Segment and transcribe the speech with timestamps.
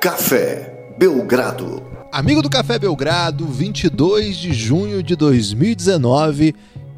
[0.00, 1.82] Café Belgrado.
[2.12, 6.54] Amigo do Café Belgrado, 22 de junho de 2019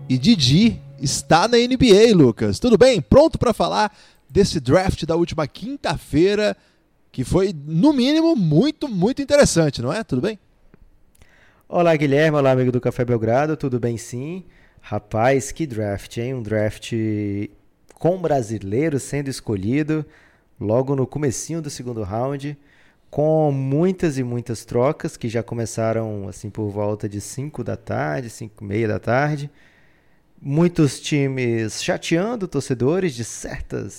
[0.06, 2.58] e Didi está na NBA, Lucas.
[2.58, 3.00] Tudo bem?
[3.00, 3.90] Pronto para falar
[4.28, 6.54] desse draft da última quinta-feira,
[7.10, 10.04] que foi, no mínimo, muito, muito interessante, não é?
[10.04, 10.38] Tudo bem?
[11.66, 12.36] Olá, Guilherme.
[12.36, 13.56] Olá, amigo do Café Belgrado.
[13.56, 14.44] Tudo bem, sim?
[14.82, 16.34] Rapaz, que draft, hein?
[16.34, 16.92] Um draft
[17.94, 20.04] com brasileiro sendo escolhido
[20.60, 22.58] logo no comecinho do segundo round,
[23.10, 28.30] com muitas e muitas trocas que já começaram assim por volta de 5 da tarde,
[28.30, 29.50] 5 e meia da tarde.
[30.40, 33.92] Muitos times chateando torcedores de certas,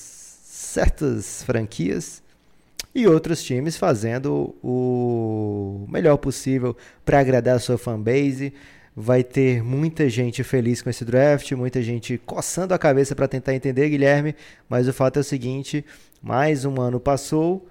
[0.44, 2.24] certas franquias
[2.96, 6.76] e outros times fazendo o melhor possível
[7.06, 8.54] para agradar a sua fanbase.
[8.96, 13.54] Vai ter muita gente feliz com esse draft, muita gente coçando a cabeça para tentar
[13.54, 14.36] entender, Guilherme,
[14.68, 15.86] mas o fato é o seguinte:
[16.22, 17.66] mais um ano passou,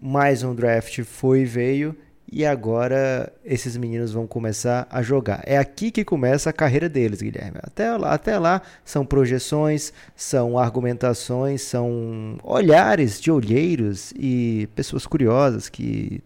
[0.00, 1.96] mais um draft foi e veio,
[2.30, 5.42] e agora esses meninos vão começar a jogar.
[5.44, 7.58] É aqui que começa a carreira deles, Guilherme.
[7.62, 15.68] Até lá, até lá são projeções, são argumentações, são olhares de olheiros e pessoas curiosas
[15.68, 16.20] que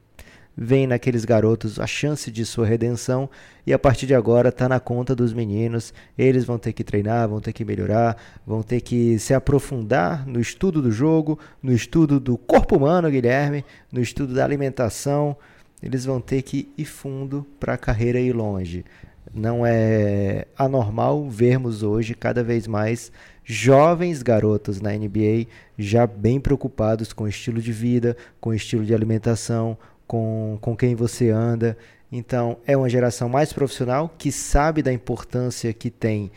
[0.63, 3.31] vem naqueles garotos a chance de sua redenção
[3.67, 5.95] e a partir de agora está na conta dos meninos.
[6.19, 8.15] Eles vão ter que treinar, vão ter que melhorar,
[8.47, 13.65] vão ter que se aprofundar no estudo do jogo, no estudo do corpo humano, Guilherme,
[13.91, 15.35] no estudo da alimentação.
[15.83, 18.85] Eles vão ter que ir fundo para a carreira ir longe.
[19.33, 23.11] Não é anormal vermos hoje cada vez mais
[23.45, 25.47] jovens garotos na NBA
[25.79, 29.79] já bem preocupados com o estilo de vida, com o estilo de alimentação,
[30.11, 31.79] com, com quem você anda.
[32.11, 36.33] Então, é uma geração mais profissional que sabe da importância que tem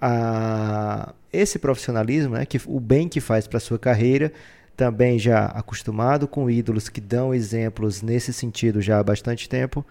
[0.00, 4.32] a, esse profissionalismo, né, que, o bem que faz para a sua carreira.
[4.76, 9.84] Também já acostumado com ídolos que dão exemplos nesse sentido já há bastante tempo.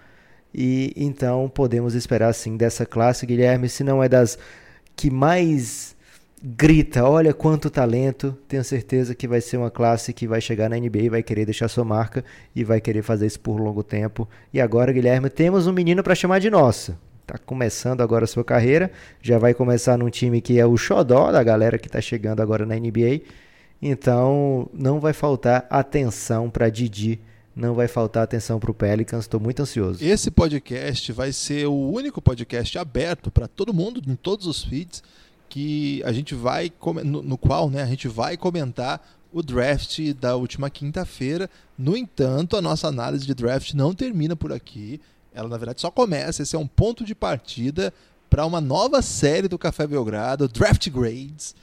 [0.54, 4.40] E então podemos esperar sim dessa classe, Guilherme, se não é das
[4.96, 5.94] que mais
[6.44, 10.78] grita, olha quanto talento, tenho certeza que vai ser uma classe que vai chegar na
[10.78, 12.23] NBA, vai querer deixar sua marca
[12.56, 14.28] e vai querer fazer isso por longo tempo.
[14.53, 16.97] E agora, Guilherme, temos um menino para chamar de nosso.
[17.25, 18.91] Tá começando agora a sua carreira,
[19.22, 22.66] já vai começar num time que é o xodó da galera que está chegando agora
[22.66, 23.22] na NBA.
[23.81, 27.19] Então, não vai faltar atenção para Didi,
[27.56, 29.23] não vai faltar atenção para o Pelicans.
[29.23, 30.03] Estou muito ansioso.
[30.03, 35.02] Esse podcast vai ser o único podcast aberto para todo mundo, em todos os feeds
[35.50, 36.72] que a gente vai
[37.04, 39.02] no, no qual né, a gente vai comentar
[39.32, 41.50] o draft da última quinta-feira.
[41.78, 45.00] No entanto, a nossa análise de draft não termina por aqui.
[45.34, 46.42] Ela, na verdade, só começa.
[46.42, 47.94] Esse é um ponto de partida
[48.30, 51.54] para uma nova série do Café Belgrado, Draft Grades.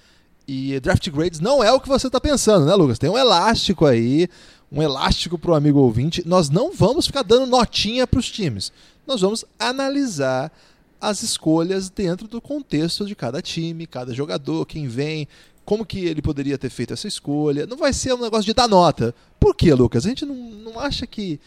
[0.46, 2.98] E Draft Grades não é o que você está pensando, né, Lucas?
[2.98, 4.28] Tem um elástico aí,
[4.70, 6.22] um elástico para o amigo ouvinte.
[6.26, 8.72] Nós não vamos ficar dando notinha para os times.
[9.06, 10.52] Nós vamos analisar
[11.02, 15.26] as escolhas dentro do contexto de cada time, cada jogador, quem vem,
[15.64, 17.66] como que ele poderia ter feito essa escolha.
[17.66, 19.12] Não vai ser um negócio de dar nota.
[19.40, 20.06] Por quê, Lucas?
[20.06, 21.40] A gente não, não acha que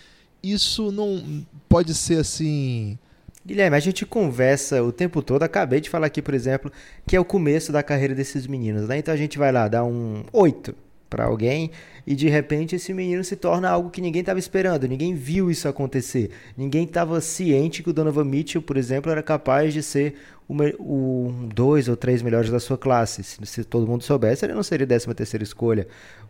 [0.43, 2.99] isso não pode ser assim.
[3.45, 5.43] Guilherme, a gente conversa o tempo todo.
[5.43, 6.69] Acabei de falar aqui, por exemplo,
[7.07, 8.97] que é o começo da carreira desses meninos, né?
[8.97, 10.75] Então a gente vai lá dar um 8
[11.09, 11.71] para alguém
[12.05, 15.67] e de repente esse menino se torna algo que ninguém estava esperando, ninguém viu isso
[15.67, 20.15] acontecer, ninguém estava ciente que o Donovan Mitchell, por exemplo, era capaz de ser
[20.47, 23.23] o, o dois ou três melhores da sua classe.
[23.23, 25.87] Se, se todo mundo soubesse, ele não seria 13 terceira escolha.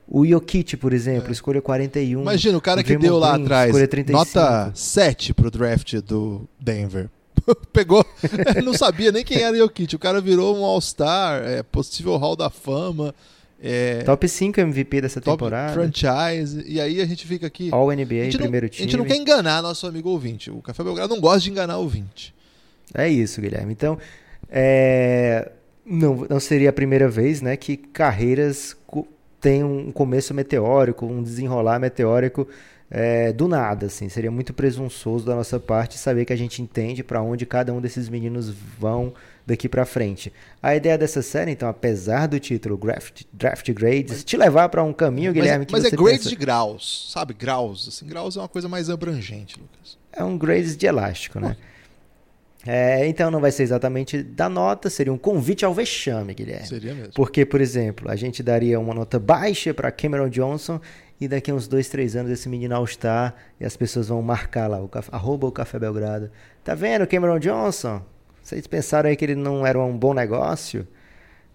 [0.07, 1.31] O Jokic, por exemplo, é.
[1.31, 2.21] escolha 41.
[2.21, 3.75] Imagina o cara o que deu lá atrás
[4.09, 7.09] nota 7 pro draft do Denver.
[7.73, 8.05] Pegou,
[8.63, 9.95] não sabia nem quem era o Jokic.
[9.95, 13.13] O cara virou um All-Star, é, possível Hall da Fama.
[13.61, 15.73] É, top 5 MVP dessa top temporada.
[15.73, 16.63] franchise.
[16.67, 17.69] E aí a gente fica aqui.
[17.71, 18.69] All NBA, primeiro não, time.
[18.69, 20.51] A gente não quer enganar nosso amigo ouvinte.
[20.51, 22.33] O Café Belgrado não gosta de enganar o ouvinte.
[22.93, 23.71] É isso, Guilherme.
[23.71, 23.97] Então,
[24.49, 25.51] é,
[25.85, 28.75] não, não seria a primeira vez né, que carreiras
[29.39, 32.47] têm um começo meteórico, um desenrolar meteórico
[32.89, 33.87] é, do nada.
[33.87, 34.09] Assim.
[34.09, 37.81] Seria muito presunçoso da nossa parte saber que a gente entende para onde cada um
[37.81, 39.13] desses meninos vão
[39.45, 40.33] daqui para frente.
[40.61, 44.83] A ideia dessa série, então, apesar do título Draft, Draft Grades, mas, te levar para
[44.83, 46.29] um caminho, Guilherme, mas, que mas é grades pensa...
[46.29, 47.33] de graus, sabe?
[47.33, 47.87] Graus.
[47.87, 49.97] Assim, graus é uma coisa mais abrangente, Lucas.
[50.11, 51.55] É um grades de elástico, né?
[52.67, 56.65] É, então não vai ser exatamente da nota, seria um convite ao vexame, Guilherme.
[56.67, 57.13] Seria mesmo.
[57.13, 60.81] Porque, por exemplo, a gente daria uma nota baixa para Cameron Johnson
[61.21, 64.67] e daqui a uns dois, três anos esse menino All-Star e as pessoas vão marcar
[64.67, 66.31] lá, o, arroba o Café Belgrado.
[66.63, 68.01] Tá vendo, Cameron Johnson?
[68.45, 70.87] Vocês pensaram aí que ele não era um bom negócio?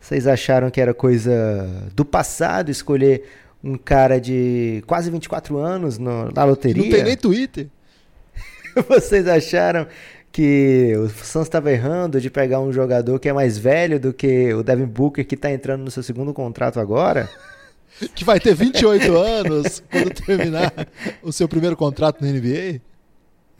[0.00, 3.28] Vocês acharam que era coisa do passado escolher
[3.62, 6.82] um cara de quase 24 anos no, na loteria.
[6.82, 7.68] Não tem nem Twitter.
[8.88, 9.86] Vocês acharam
[10.32, 14.52] que o Suns estava errando de pegar um jogador que é mais velho do que
[14.52, 17.30] o Devin Booker que está entrando no seu segundo contrato agora?
[18.16, 20.72] que vai ter 28 anos quando terminar
[21.22, 22.80] o seu primeiro contrato na NBA?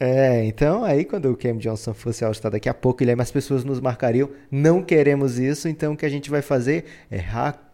[0.03, 3.63] É, então aí quando o Cam Johnson fosse ao daqui a pouco, ele, mais pessoas
[3.63, 4.31] nos marcariam.
[4.49, 7.23] Não queremos isso, então o que a gente vai fazer é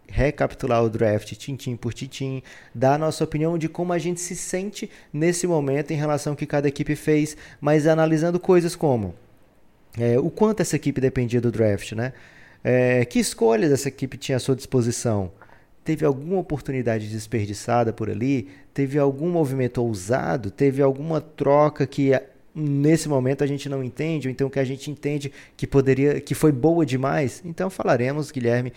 [0.10, 2.44] recapitular o draft tintim por tintim,
[2.76, 6.38] dar a nossa opinião de como a gente se sente nesse momento em relação ao
[6.38, 9.16] que cada equipe fez, mas analisando coisas como
[9.98, 12.12] é, o quanto essa equipe dependia do draft, né?
[12.62, 15.32] É, que escolhas essa equipe tinha à sua disposição?
[15.88, 18.50] Teve alguma oportunidade desperdiçada por ali?
[18.74, 20.52] Teve algum movimento ousado?
[20.52, 22.12] Teve alguma troca que
[22.54, 26.36] nesse momento a gente não entende, ou então que a gente entende que poderia, que
[26.36, 27.42] foi boa demais?
[27.46, 28.74] Então falaremos, Guilherme,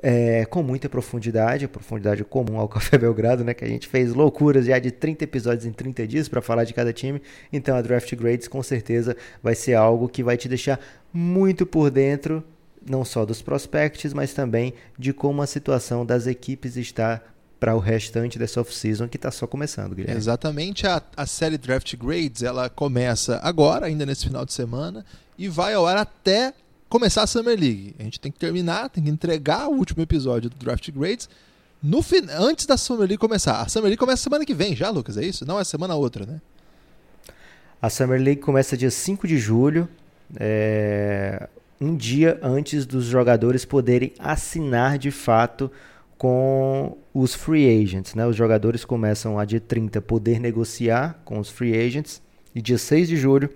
[0.00, 3.52] é, com muita profundidade, profundidade comum ao Café Belgrado, né?
[3.52, 6.72] Que a gente fez loucuras já de 30 episódios em 30 dias para falar de
[6.72, 7.20] cada time.
[7.52, 10.78] Então a Draft Grades com certeza vai ser algo que vai te deixar
[11.12, 12.44] muito por dentro,
[12.88, 17.22] não só dos prospects, mas também de como a situação das equipes está
[17.58, 20.16] para o restante dessa off-season que está só começando, Guilherme.
[20.16, 20.86] Exatamente.
[20.86, 25.04] A, a série Draft Grades ela começa agora, ainda nesse final de semana,
[25.36, 26.54] e vai ao ar até
[26.88, 27.94] começar a Summer League.
[27.98, 31.28] A gente tem que terminar, tem que entregar o último episódio do Draft Grades
[31.82, 32.04] no
[32.38, 33.60] antes da Summer League começar.
[33.60, 35.44] A Summer League começa semana que vem já, Lucas, é isso?
[35.44, 36.40] Não, é semana outra, né?
[37.80, 39.88] A Summer League começa dia 5 de julho,
[40.36, 41.48] é...
[41.80, 45.70] um dia antes dos jogadores poderem assinar de fato
[46.16, 48.14] com os free agents.
[48.14, 48.26] Né?
[48.26, 52.20] Os jogadores começam a dia 30 poder negociar com os free agents
[52.54, 53.50] e dia 6 de julho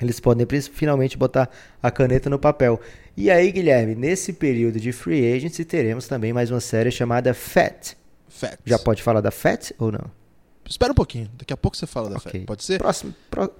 [0.00, 1.48] eles podem finalmente botar
[1.82, 2.80] a caneta no papel.
[3.16, 7.96] E aí, Guilherme, nesse período de free agency, teremos também mais uma série chamada FAT.
[8.28, 8.58] FAT.
[8.64, 10.23] Já pode falar da FAT ou não?
[10.68, 12.40] Espera um pouquinho, daqui a pouco você fala da okay.
[12.44, 12.78] Pode ser?
[12.78, 13.14] Próximo,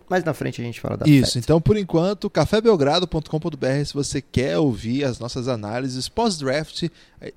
[0.08, 4.58] mais na frente a gente fala da Isso, então por enquanto, cafébelgrado.com.br se você quer
[4.58, 6.88] ouvir as nossas análises pós-draft.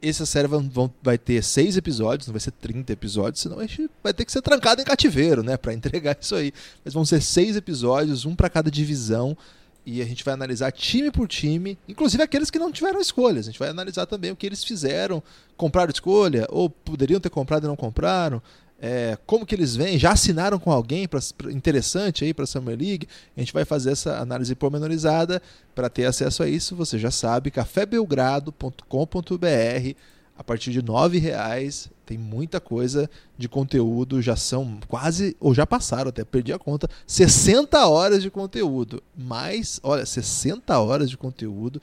[0.01, 3.65] Essa série vão, vão, vai ter seis episódios, não vai ser 30 episódios, senão a
[3.65, 6.53] gente vai ter que ser trancado em cativeiro, né, para entregar isso aí.
[6.83, 9.37] Mas vão ser seis episódios, um para cada divisão.
[9.85, 13.47] E a gente vai analisar time por time, inclusive aqueles que não tiveram escolhas.
[13.47, 15.23] A gente vai analisar também o que eles fizeram,
[15.55, 18.41] compraram escolha, ou poderiam ter comprado e não compraram
[18.79, 22.47] é, como que eles vêm, já assinaram com alguém pra, pra interessante aí para a
[22.47, 23.07] Summer League.
[23.35, 25.41] A gente vai fazer essa análise pormenorizada
[25.73, 26.75] para ter acesso a isso.
[26.75, 29.95] Você já sabe, cafébelgrado.com.br
[30.37, 35.67] a partir de R$ reais tem muita coisa de conteúdo, já são quase, ou já
[35.67, 39.03] passaram até, perdi a conta, 60 horas de conteúdo.
[39.13, 41.81] Mais, olha, 60 horas de conteúdo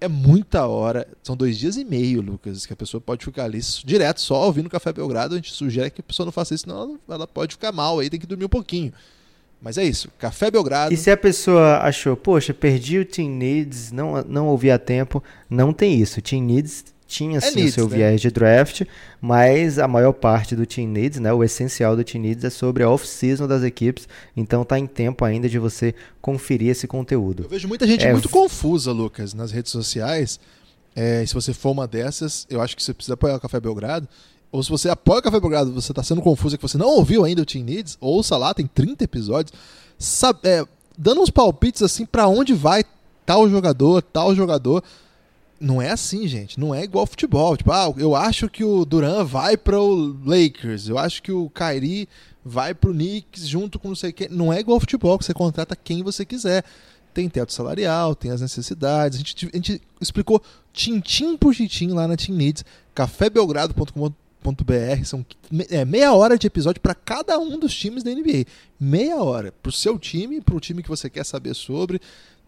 [0.00, 1.06] é muita hora.
[1.22, 4.70] São dois dias e meio, Lucas, que a pessoa pode ficar ali direto só ouvindo
[4.70, 5.34] Café Belgrado.
[5.34, 8.10] A gente sugere que a pessoa não faça isso, senão ela, pode ficar mal aí,
[8.10, 8.92] tem que dormir um pouquinho.
[9.60, 10.92] Mas é isso, Café Belgrado.
[10.92, 15.22] E se a pessoa achou, poxa, perdi o Team Needs, não, não ouvi a tempo,
[15.48, 16.20] não tem isso.
[16.20, 17.96] Team Needs tinha sim é needs, o seu né?
[17.96, 18.82] viés de draft,
[19.20, 22.82] mas a maior parte do Team Needs, né, o essencial do Team Needs é sobre
[22.82, 27.44] a off-season das equipes, então tá em tempo ainda de você conferir esse conteúdo.
[27.44, 28.12] Eu vejo muita gente é...
[28.12, 30.40] muito confusa, Lucas, nas redes sociais.
[30.96, 34.08] É, se você for uma dessas, eu acho que você precisa apoiar o Café Belgrado.
[34.50, 37.24] Ou se você apoia o Café Belgrado, você está sendo confuso que você não ouviu
[37.24, 39.52] ainda o Team Needs, ouça lá, tem 30 episódios,
[39.98, 40.64] sabe, é,
[40.96, 42.84] dando uns palpites assim para onde vai
[43.26, 44.82] tal jogador, tal jogador
[45.60, 46.58] não é assim, gente.
[46.58, 47.56] Não é igual futebol.
[47.56, 50.88] Tipo, ah, eu acho que o Duran vai para o Lakers.
[50.88, 52.08] Eu acho que o Kyrie
[52.44, 54.28] vai para o Knicks junto com não sei quem.
[54.28, 56.64] Não é igual futebol, que você contrata quem você quiser.
[57.12, 59.16] Tem teto salarial, tem as necessidades.
[59.16, 60.42] A gente, a gente explicou
[60.72, 62.64] tintim por tintim lá na Team Needs.
[62.94, 65.24] cafébelgrado.com.br são
[65.70, 68.44] é, meia hora de episódio para cada um dos times da NBA.
[68.78, 69.52] Meia hora.
[69.52, 72.00] Para o seu time, para o time que você quer saber sobre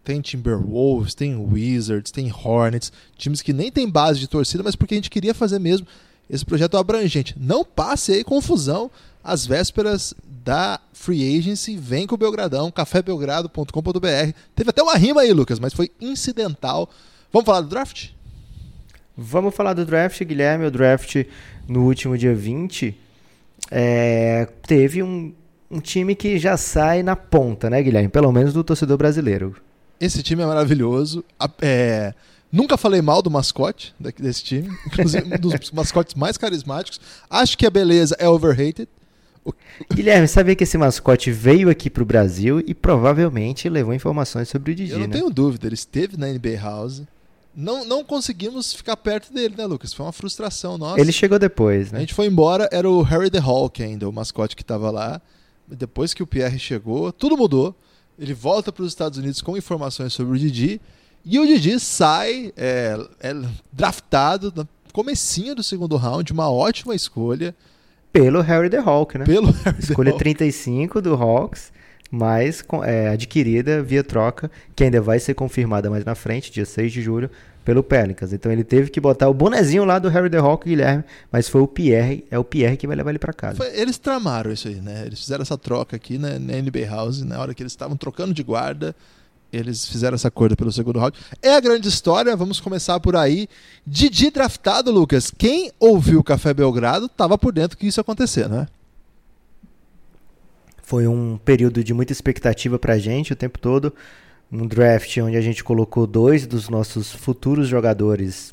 [0.06, 4.94] tem Timberwolves, tem Wizards, tem Hornets, times que nem tem base de torcida, mas porque
[4.94, 5.84] a gente queria fazer mesmo
[6.30, 7.34] esse projeto abrangente.
[7.36, 8.88] Não passe aí confusão
[9.22, 14.32] às vésperas da Free Agency, vem com o Belgradão, cafébelgrado.com.br.
[14.54, 16.88] Teve até uma rima aí, Lucas, mas foi incidental.
[17.32, 18.10] Vamos falar do draft?
[19.16, 20.66] Vamos falar do draft, Guilherme.
[20.66, 21.24] O draft
[21.66, 22.96] no último dia 20
[23.72, 25.34] é, teve um,
[25.68, 28.08] um time que já sai na ponta, né, Guilherme?
[28.08, 29.56] Pelo menos do torcedor brasileiro.
[30.00, 31.24] Esse time é maravilhoso.
[31.60, 32.14] É,
[32.52, 34.68] nunca falei mal do mascote desse time.
[34.86, 37.00] Inclusive, um dos mascotes mais carismáticos.
[37.28, 38.88] Acho que a beleza é overrated.
[39.94, 44.72] Guilherme, sabia que esse mascote veio aqui para o Brasil e provavelmente levou informações sobre
[44.72, 45.12] o Didi, Eu não né?
[45.12, 47.04] tenho dúvida, ele esteve na NBA House,
[47.56, 49.94] não, não conseguimos ficar perto dele, né, Lucas?
[49.94, 51.00] Foi uma frustração nossa.
[51.00, 51.98] Ele chegou depois, né?
[51.98, 55.22] A gente foi embora, era o Harry the Hulk ainda, o mascote que estava lá.
[55.66, 57.74] Depois que o Pierre chegou, tudo mudou.
[58.18, 60.80] Ele volta para os Estados Unidos com informações sobre o Didi.
[61.24, 63.34] E o Didi sai é, é
[63.72, 67.54] draftado no comecinho do segundo round, uma ótima escolha.
[68.12, 69.24] Pelo Harry the Hulk, né?
[69.24, 70.24] Pelo Harry Escolha the Hulk.
[70.24, 71.70] 35 do Hawks,
[72.10, 76.92] mas é, adquirida via troca, que ainda vai ser confirmada mais na frente, dia 6
[76.92, 77.30] de julho,
[77.66, 78.32] pelo Pelicans.
[78.32, 81.60] Então ele teve que botar o bonezinho lá do Harry the Hulk, Guilherme, mas foi
[81.60, 83.56] o Pierre, é o Pierre que vai levar ele para casa.
[83.56, 85.02] Foi- eles tramaram isso aí, né?
[85.04, 88.32] Eles fizeram essa troca aqui na, na NBA House, na hora que eles estavam trocando
[88.32, 88.94] de guarda,
[89.52, 91.18] eles fizeram essa corda pelo segundo round.
[91.42, 93.48] É a grande história, vamos começar por aí.
[93.84, 95.32] Didi draftado, Lucas.
[95.36, 98.68] Quem ouviu o Café Belgrado estava por dentro que isso ia acontecer, né?
[100.82, 103.92] Foi um período de muita expectativa pra gente o tempo todo.
[104.50, 108.52] Um draft onde a gente colocou dois dos nossos futuros jogadores.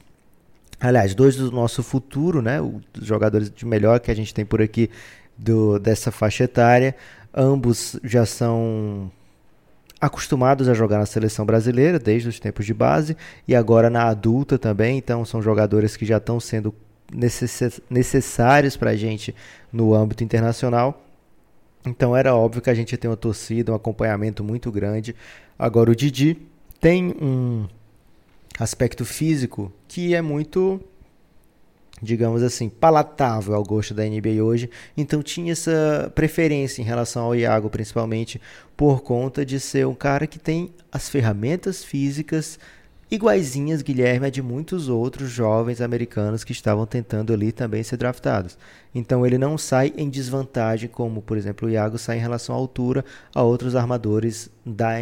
[0.79, 2.59] Aliás, dois do nosso futuro, né?
[2.61, 4.89] Os jogadores de melhor que a gente tem por aqui
[5.37, 6.95] do, dessa faixa etária.
[7.33, 9.11] Ambos já são
[10.01, 13.15] acostumados a jogar na seleção brasileira desde os tempos de base
[13.47, 14.97] e agora na adulta também.
[14.97, 16.73] Então são jogadores que já estão sendo
[17.13, 19.33] necess- necessários para a gente
[19.71, 21.02] no âmbito internacional.
[21.85, 25.15] Então era óbvio que a gente ia ter uma torcida, um acompanhamento muito grande.
[25.57, 26.37] Agora o Didi
[26.79, 27.67] tem um
[28.59, 30.79] aspecto físico que é muito,
[32.01, 34.69] digamos assim, palatável ao gosto da NBA hoje.
[34.95, 38.39] Então tinha essa preferência em relação ao Iago, principalmente
[38.77, 42.57] por conta de ser um cara que tem as ferramentas físicas
[43.13, 48.57] iguaizinhas, Guilherme, a de muitos outros jovens americanos que estavam tentando ali também ser draftados.
[48.93, 52.57] Então ele não sai em desvantagem, como por exemplo o Iago sai em relação à
[52.57, 54.93] altura a outros armadores da,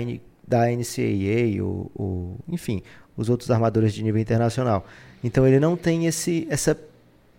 [0.46, 2.84] da NCAA, ou, ou, enfim,
[3.15, 4.86] os outros armadores de nível internacional.
[5.24, 6.77] Então ele não tem esse, essa,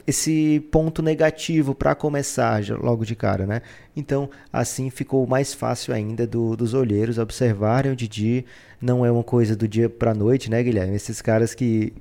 [0.07, 3.63] esse ponto negativo para começar logo de cara, né?
[3.97, 8.45] Então assim ficou mais fácil ainda do, dos olheiros observarem o Didi.
[8.81, 10.95] Não é uma coisa do dia para noite, né, Guilherme?
[10.95, 11.93] Esses caras que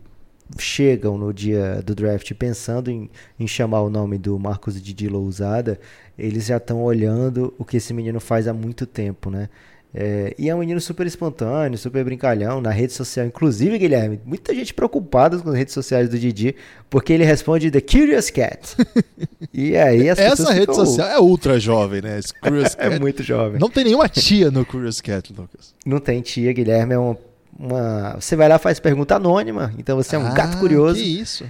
[0.57, 5.79] chegam no dia do draft pensando em, em chamar o nome do Marcos Didi Lousada,
[6.17, 9.49] eles já estão olhando o que esse menino faz há muito tempo, né?
[9.93, 13.25] É, e é um menino super espontâneo, super brincalhão na rede social.
[13.25, 16.55] Inclusive, Guilherme, muita gente preocupada com as redes sociais do Didi,
[16.89, 18.77] porque ele responde The Curious Cat.
[19.53, 22.19] e aí as Essa rede social é ultra jovem, né?
[22.19, 22.99] Esse Curious é Cat.
[23.01, 23.59] muito jovem.
[23.59, 25.73] Não tem nenhuma tia no Curious Cat, Lucas.
[25.85, 27.17] Não tem tia, Guilherme, é uma,
[27.59, 30.95] uma- Você vai lá faz pergunta anônima, então você é um Ah, gato curioso.
[30.95, 31.43] Que isso.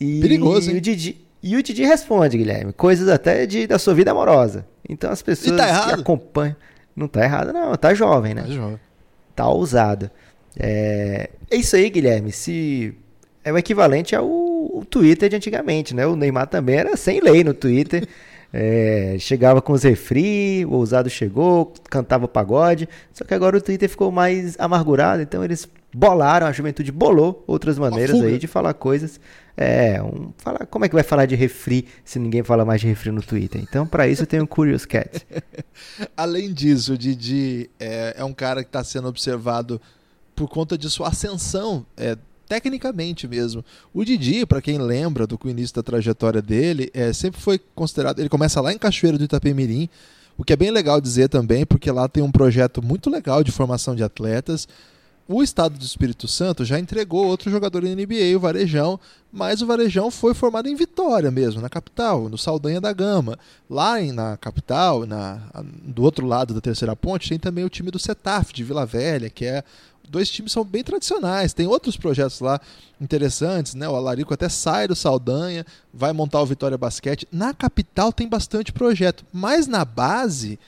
[0.00, 0.76] E, Perigoso, hein?
[0.76, 4.64] E o, Didi, e o Didi responde, Guilherme, coisas até de, da sua vida amorosa.
[4.88, 6.56] Então as pessoas tá que acompanham.
[6.94, 8.42] Não tá errado, não, tá jovem, né?
[8.42, 8.80] Tá jovem.
[9.34, 10.10] Tá ousado.
[10.58, 12.30] É, é isso aí, Guilherme.
[12.32, 12.94] Se
[13.44, 14.26] é o equivalente ao
[14.72, 16.06] o Twitter de antigamente, né?
[16.06, 18.06] O Neymar também era sem lei no Twitter.
[18.54, 22.86] É, chegava com os refri, o ousado chegou, cantava pagode.
[23.10, 27.78] Só que agora o Twitter ficou mais amargurado, então eles bolaram, a juventude bolou outras
[27.78, 29.18] maneiras aí de falar coisas.
[29.56, 32.86] É, um, falar, como é que vai falar de refri se ninguém fala mais de
[32.86, 33.60] refri no Twitter?
[33.60, 35.26] Então, para isso tem o Curious Cat.
[36.16, 39.80] Além disso, o Didi é, é um cara que está sendo observado
[40.34, 42.16] por conta de sua ascensão, é,
[42.48, 43.64] tecnicamente mesmo.
[43.92, 48.18] O Didi, para quem lembra do início da trajetória dele, é, sempre foi considerado.
[48.18, 49.88] Ele começa lá em Cachoeiro do Itapemirim,
[50.36, 53.52] o que é bem legal dizer também, porque lá tem um projeto muito legal de
[53.52, 54.66] formação de atletas.
[55.28, 58.98] O estado do Espírito Santo já entregou outro jogador na NBA, o Varejão,
[59.32, 63.38] mas o Varejão foi formado em Vitória mesmo, na capital, no Saldanha da Gama.
[63.70, 65.40] Lá em- na capital, na,
[65.84, 69.30] do outro lado da terceira ponte, tem também o time do Setaf, de Vila Velha,
[69.30, 69.62] que é.
[70.08, 72.60] Dois times são bem tradicionais, tem outros projetos lá
[73.00, 73.88] interessantes, né?
[73.88, 75.64] O Alarico até sai do Saldanha,
[75.94, 77.26] vai montar o Vitória Basquete.
[77.32, 80.58] Na capital tem bastante projeto, mas na base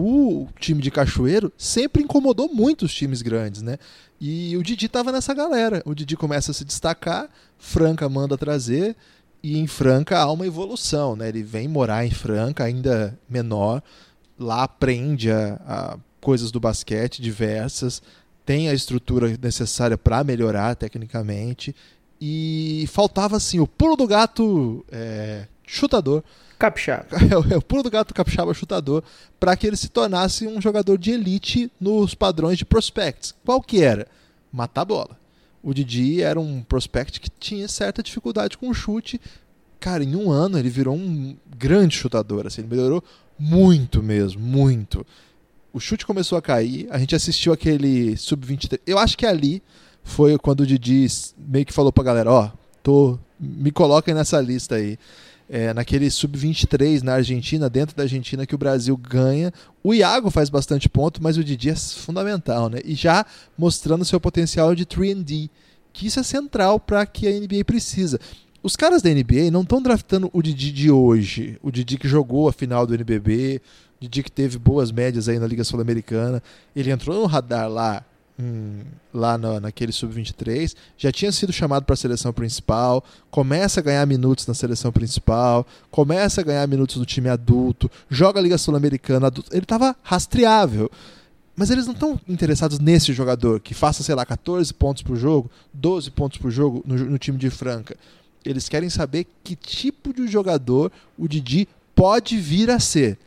[0.00, 3.78] o time de Cachoeiro sempre incomodou muito os times grandes, né?
[4.20, 5.82] E o Didi tava nessa galera.
[5.84, 7.28] O Didi começa a se destacar,
[7.58, 8.96] Franca manda trazer,
[9.42, 11.28] e em Franca há uma evolução, né?
[11.28, 13.82] Ele vem morar em Franca, ainda menor,
[14.38, 18.02] lá aprende a, a coisas do basquete diversas,
[18.44, 21.74] tem a estrutura necessária para melhorar tecnicamente,
[22.20, 26.22] e faltava assim o pulo do gato é, chutador
[26.60, 27.06] Capixaba.
[27.30, 29.02] é o- é o pulo do gato capixaba chutador
[29.40, 33.34] para que ele se tornasse um jogador de elite nos padrões de prospects.
[33.44, 34.06] Qual que era?
[34.52, 35.18] Matar bola.
[35.62, 39.20] O Didi era um prospect que tinha certa dificuldade com o chute.
[39.78, 42.46] Cara, em um ano ele virou um grande chutador.
[42.46, 43.02] Assim, ele melhorou
[43.38, 45.04] muito mesmo, muito.
[45.72, 46.86] O chute começou a cair.
[46.90, 48.80] A gente assistiu aquele sub-23.
[48.86, 49.62] Eu acho que ali
[50.02, 51.06] foi quando o Didi
[51.38, 52.50] meio que falou pra galera, ó,
[52.82, 54.98] tô, me coloquem nessa lista aí.
[55.52, 59.52] É, naquele sub-23 na Argentina, dentro da Argentina, que o Brasil ganha.
[59.82, 62.78] O Iago faz bastante ponto, mas o Didi é fundamental, né?
[62.84, 63.26] E já
[63.58, 65.50] mostrando seu potencial de 3D,
[65.92, 68.20] que isso é central para que a NBA precisa.
[68.62, 72.48] Os caras da NBA não estão draftando o Didi de hoje, o Didi que jogou
[72.48, 73.60] a final do NBB,
[73.98, 76.42] o Didi que teve boas médias aí na Liga Sul-Americana.
[76.76, 78.04] Ele entrou no radar lá
[78.40, 84.06] Hum, lá naquele sub-23, já tinha sido chamado para a seleção principal, começa a ganhar
[84.06, 89.30] minutos na seleção principal, começa a ganhar minutos no time adulto, joga a Liga Sul-Americana.
[89.50, 90.90] Ele estava rastreável.
[91.54, 95.50] Mas eles não estão interessados nesse jogador que faça, sei lá, 14 pontos por jogo,
[95.74, 97.94] 12 pontos por jogo no, no time de Franca.
[98.42, 103.18] Eles querem saber que tipo de jogador o Didi pode vir a ser.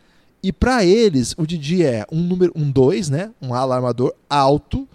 [0.42, 3.32] E para eles, o Didi é um número um 2, né?
[3.40, 4.88] Um alarmador alto,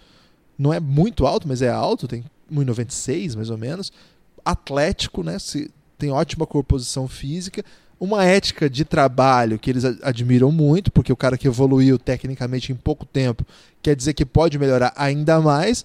[0.58, 3.92] não é muito alto, mas é alto, tem 1,96 mais ou menos.
[4.44, 5.38] Atlético, né?
[5.38, 7.64] Se, tem ótima composição física.
[8.00, 12.76] Uma ética de trabalho que eles admiram muito, porque o cara que evoluiu tecnicamente em
[12.76, 13.44] pouco tempo
[13.82, 15.84] quer dizer que pode melhorar ainda mais.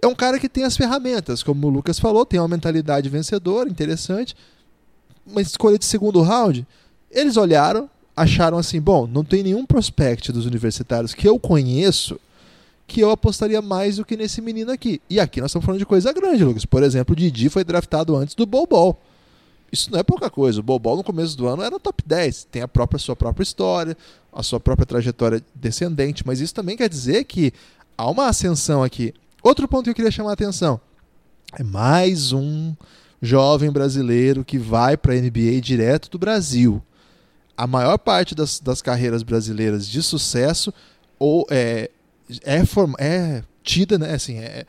[0.00, 3.68] É um cara que tem as ferramentas, como o Lucas falou, tem uma mentalidade vencedora,
[3.68, 4.36] interessante.
[5.26, 6.66] Uma escolha de segundo round.
[7.10, 12.20] Eles olharam, acharam assim: bom, não tem nenhum prospect dos universitários que eu conheço
[12.86, 15.00] que eu apostaria mais do que nesse menino aqui.
[15.10, 16.64] E aqui nós estamos falando de coisa grande, Lucas.
[16.64, 18.98] Por exemplo, o Didi foi draftado antes do Bobol.
[19.72, 20.60] Isso não é pouca coisa.
[20.60, 22.44] O Bobol no começo do ano era top 10.
[22.44, 23.96] Tem a própria sua própria história,
[24.32, 27.52] a sua própria trajetória descendente, mas isso também quer dizer que
[27.98, 29.12] há uma ascensão aqui.
[29.42, 30.80] Outro ponto que eu queria chamar a atenção
[31.58, 32.74] é mais um
[33.20, 36.82] jovem brasileiro que vai para a NBA direto do Brasil.
[37.56, 40.72] A maior parte das, das carreiras brasileiras de sucesso
[41.18, 41.90] ou é,
[42.42, 44.14] é, form, é tida, né?
[44.14, 44.66] Assim, é,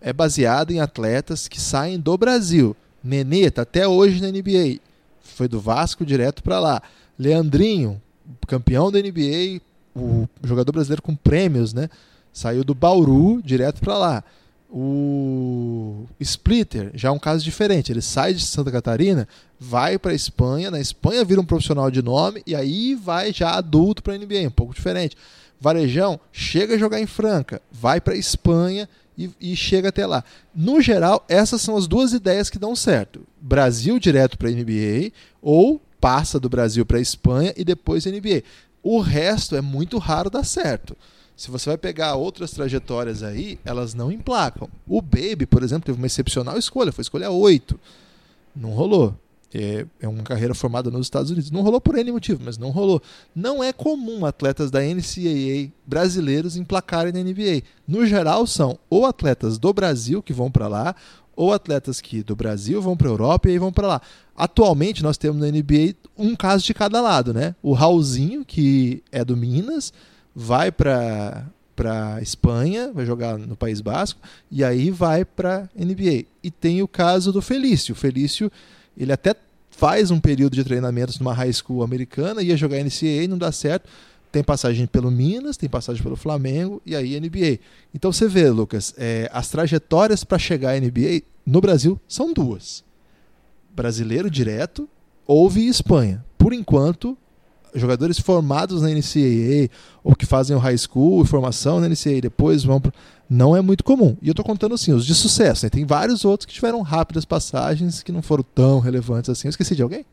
[0.00, 2.76] é baseada em atletas que saem do Brasil.
[3.02, 4.80] Nenê tá até hoje na NBA.
[5.20, 6.82] Foi do Vasco direto para lá.
[7.18, 8.00] Leandrinho,
[8.46, 9.60] campeão da NBA,
[9.94, 11.88] o jogador brasileiro com prêmios, né?
[12.32, 14.24] Saiu do Bauru direto para lá.
[14.72, 17.90] O Splitter já é um caso diferente.
[17.90, 19.26] Ele sai de Santa Catarina,
[19.58, 24.02] vai para Espanha, na Espanha vira um profissional de nome e aí vai já adulto
[24.02, 25.16] para a NBA, um pouco diferente.
[25.60, 30.24] Varejão chega a jogar em Franca, vai para Espanha e, e, chega até lá.
[30.54, 35.80] No geral, essas são as duas ideias que dão certo: Brasil direto para NBA ou
[36.00, 38.42] passa do Brasil para Espanha e depois NBA.
[38.82, 40.96] O resto é muito raro dar certo.
[41.36, 44.68] Se você vai pegar outras trajetórias aí, elas não emplacam.
[44.86, 47.78] O Baby, por exemplo, teve uma excepcional escolha, foi escolha 8.
[48.56, 49.14] Não rolou.
[49.52, 51.50] É, é uma carreira formada nos Estados Unidos.
[51.50, 53.02] Não rolou por N motivo, mas não rolou.
[53.34, 57.62] Não é comum atletas da NCAA brasileiros emplacarem na NBA.
[57.86, 60.94] No geral, são ou atletas do Brasil que vão para lá,
[61.34, 64.02] ou atletas que do Brasil vão para a Europa e aí vão para lá.
[64.36, 67.54] Atualmente, nós temos na NBA um caso de cada lado, né?
[67.62, 69.92] O Raulzinho, que é do Minas,
[70.34, 76.26] vai para para Espanha, vai jogar no País Basco e aí vai para NBA.
[76.42, 77.94] E tem o caso do Felício.
[77.94, 78.52] O Felício
[79.00, 79.34] ele até
[79.70, 83.88] faz um período de treinamentos numa high school americana, ia jogar NCAA, não dá certo.
[84.30, 87.58] Tem passagem pelo Minas, tem passagem pelo Flamengo e aí NBA.
[87.94, 92.84] Então você vê, Lucas, é, as trajetórias para chegar à NBA no Brasil são duas:
[93.74, 94.88] brasileiro direto
[95.26, 96.24] ou via Espanha.
[96.36, 97.16] Por enquanto,
[97.74, 99.70] jogadores formados na NCAA
[100.04, 102.92] ou que fazem o high school, formação na NCAA, depois vão para
[103.30, 104.16] não é muito comum.
[104.20, 105.64] E eu estou contando assim, os de sucesso.
[105.64, 105.70] Né?
[105.70, 109.46] Tem vários outros que tiveram rápidas passagens que não foram tão relevantes assim.
[109.46, 110.04] Eu esqueci de alguém?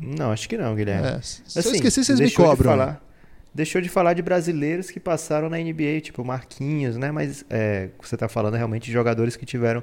[0.00, 1.08] Não, acho que não, Guilherme.
[1.08, 2.54] É, se assim, eu esqueci, vocês me cobram.
[2.54, 3.04] De falar,
[3.52, 7.10] deixou de falar de brasileiros que passaram na NBA, tipo Marquinhos, né?
[7.10, 9.82] Mas é, você está falando realmente de jogadores que tiveram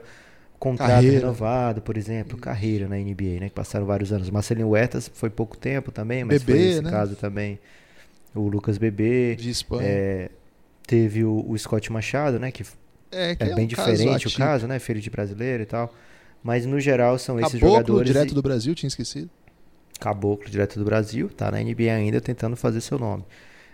[0.57, 1.17] contrato carreira.
[1.17, 3.49] renovado, por exemplo, carreira na NBA, né?
[3.49, 4.29] Que passaram vários anos.
[4.29, 6.89] Marcelinho Huertas foi pouco tempo também, mas Bebê, foi esse né?
[6.89, 7.59] caso também.
[8.33, 9.35] O Lucas Bebê.
[9.35, 9.85] De Espanha.
[9.85, 10.29] É,
[10.85, 12.51] Teve o, o Scott Machado, né?
[12.51, 12.63] Que
[13.11, 14.79] é, que é, é bem um diferente o caso, né?
[14.79, 15.93] Filho de brasileiro e tal.
[16.43, 18.11] Mas no geral são esses Caboclo, jogadores.
[18.11, 18.35] direto e...
[18.35, 19.29] do Brasil, tinha esquecido.
[19.99, 23.23] Caboclo, direto do Brasil, tá na NBA ainda tentando fazer seu nome.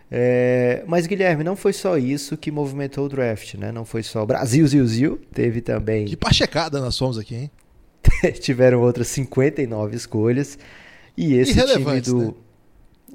[0.09, 3.71] É, mas Guilherme, não foi só isso que movimentou o draft, né?
[3.71, 6.05] Não foi só Brasil, Zil, Zil, teve também.
[6.05, 7.51] Que pachecada nós somos aqui, hein?
[8.39, 10.59] Tiveram outras 59 escolhas.
[11.17, 12.25] E esse time do.
[12.25, 12.33] Né?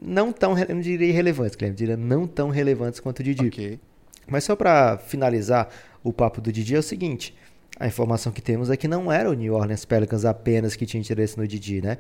[0.01, 3.49] Não tão, não diria irrelevantes, Guilherme, diria não tão relevantes quanto o Didi.
[3.49, 3.81] Okay.
[4.29, 5.69] Mas só para finalizar
[6.03, 7.35] o papo do Didi é o seguinte,
[7.79, 11.01] a informação que temos é que não era o New Orleans Pelicans apenas que tinha
[11.01, 11.99] interesse no Didi, né?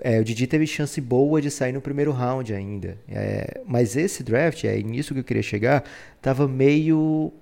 [0.00, 2.98] É, o Didi teve chance boa de sair no primeiro round ainda.
[3.08, 5.84] É, mas esse draft, é nisso que eu queria chegar,
[6.20, 7.32] tava meio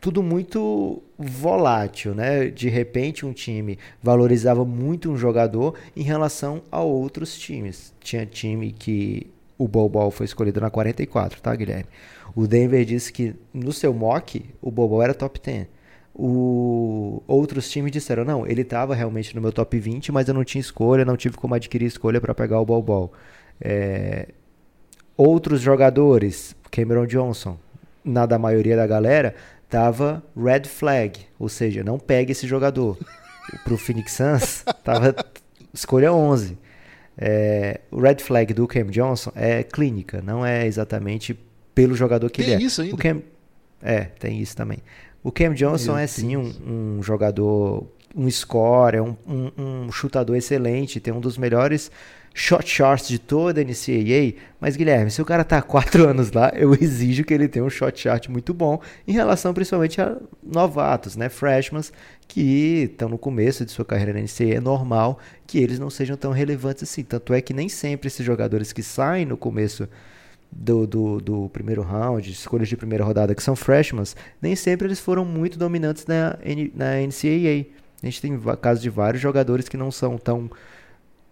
[0.00, 2.48] tudo muito volátil, né?
[2.48, 7.94] De repente um time valorizava muito um jogador em relação a outros times.
[8.00, 11.86] Tinha time que o Bobol foi escolhido na 44, tá, Guilherme?
[12.34, 15.66] O Denver disse que no seu mock o Bobol era top 10.
[16.14, 17.22] O...
[17.26, 20.60] Outros times disseram, não, ele estava realmente no meu top 20, mas eu não tinha
[20.60, 23.12] escolha, não tive como adquirir escolha para pegar o Bobol.
[23.60, 24.28] É...
[25.16, 27.56] Outros jogadores, Cameron Johnson,
[28.04, 29.34] na da maioria da galera,
[29.68, 32.98] tava red flag, ou seja, não pegue esse jogador.
[33.62, 35.14] Pro Phoenix Suns, tava
[35.72, 36.58] escolha 11.
[37.16, 41.38] É, o red flag do Cam Johnson é clínica, não é exatamente
[41.74, 42.66] pelo jogador que tem ele é.
[42.66, 42.94] isso ainda?
[42.94, 43.22] O Cam,
[43.82, 44.78] é, tem isso também.
[45.22, 46.52] O Cam Johnson Meu é sim um,
[46.98, 49.52] um, jogador, um score, um, um,
[49.86, 51.90] um chutador excelente, tem um dos melhores
[52.36, 56.32] shot shots de toda a NCAA, mas Guilherme, se o cara tá há quatro anos
[56.32, 60.16] lá, eu exijo que ele tenha um shot shot muito bom em relação principalmente a
[60.42, 61.80] novatos, né, freshmen
[62.26, 66.16] que estão no começo de sua carreira na NCAA, é normal que eles não sejam
[66.16, 69.88] tão relevantes assim, tanto é que nem sempre esses jogadores que saem no começo
[70.50, 74.04] do, do, do, primeiro round, escolhas de primeira rodada, que são freshmen,
[74.40, 76.38] nem sempre eles foram muito dominantes na,
[76.74, 77.66] na NCAA.
[78.02, 80.50] A gente tem casos de vários jogadores que não são tão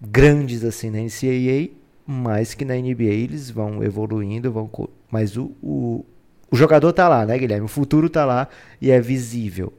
[0.05, 1.71] grandes assim na NCAA,
[2.07, 4.71] mas que na NBA eles vão evoluindo, vão
[5.11, 6.05] mas o, o,
[6.51, 7.65] o jogador tá lá, né, Guilherme?
[7.65, 8.49] O futuro tá lá
[8.81, 9.73] e é visível.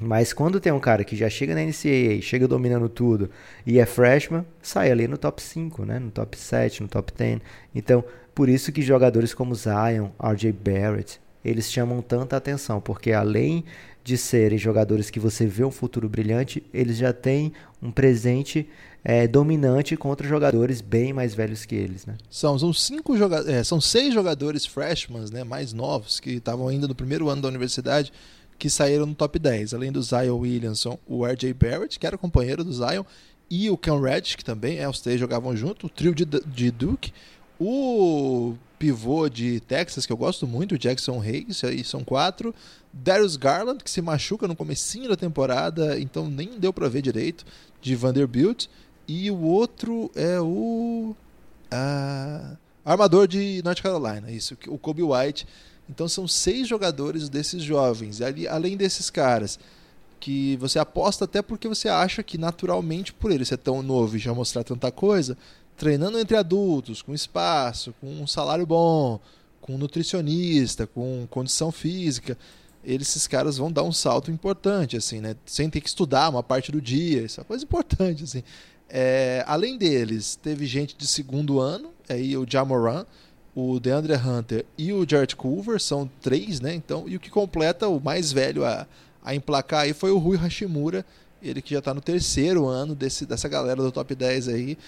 [0.00, 3.30] Mas quando tem um cara que já chega na NCAA, chega dominando tudo
[3.66, 5.98] e é freshman, sai ali no top 5, né?
[5.98, 7.40] no top 7, no top 10.
[7.74, 8.02] Então,
[8.34, 13.64] por isso que jogadores como Zion, RJ Barrett, eles chamam tanta atenção, porque além
[14.04, 18.68] de serem jogadores que você vê um futuro brilhante, eles já têm um presente
[19.04, 22.16] é, dominante contra jogadores bem mais velhos que eles, né?
[22.30, 23.14] São, são cinco
[23.46, 27.48] é, são seis jogadores freshmen, né, mais novos, que estavam ainda no primeiro ano da
[27.48, 28.12] universidade,
[28.58, 29.74] que saíram no top 10.
[29.74, 31.52] Além do Zion Williamson, o R.J.
[31.54, 33.04] Barrett, que era companheiro do Zion,
[33.50, 36.70] e o Ken Reddish, que também é, os três jogavam junto, o trio de, de
[36.70, 37.12] Duke,
[37.62, 42.54] o pivô de Texas, que eu gosto muito, Jackson Hayes, aí são quatro.
[42.92, 47.44] Darius Garland, que se machuca no comecinho da temporada, então nem deu para ver direito,
[47.80, 48.66] de Vanderbilt.
[49.06, 51.14] E o outro é o.
[51.72, 55.46] Uh, armador de North Carolina, isso, o Kobe White.
[55.88, 58.20] Então são seis jogadores desses jovens.
[58.20, 59.58] Ali, além desses caras,
[60.18, 64.20] que você aposta até porque você acha que naturalmente, por ele ser tão novo e
[64.20, 65.36] já mostrar tanta coisa,
[65.76, 69.20] treinando entre adultos, com espaço, com um salário bom,
[69.60, 72.36] com um nutricionista, com condição física,
[72.84, 75.36] eles, esses caras vão dar um salto importante, assim, né?
[75.46, 78.42] Sem ter que estudar uma parte do dia, isso é uma coisa importante, assim.
[78.88, 83.06] É, além deles, teve gente de segundo ano, aí o Jamoran,
[83.54, 86.74] o DeAndre Hunter e o Jared Culver, são três, né?
[86.74, 88.86] Então, e o que completa o mais velho a,
[89.22, 91.06] a emplacar aí foi o Rui Hashimura,
[91.42, 94.78] ele que já está no terceiro ano desse, dessa galera do top 10 aí.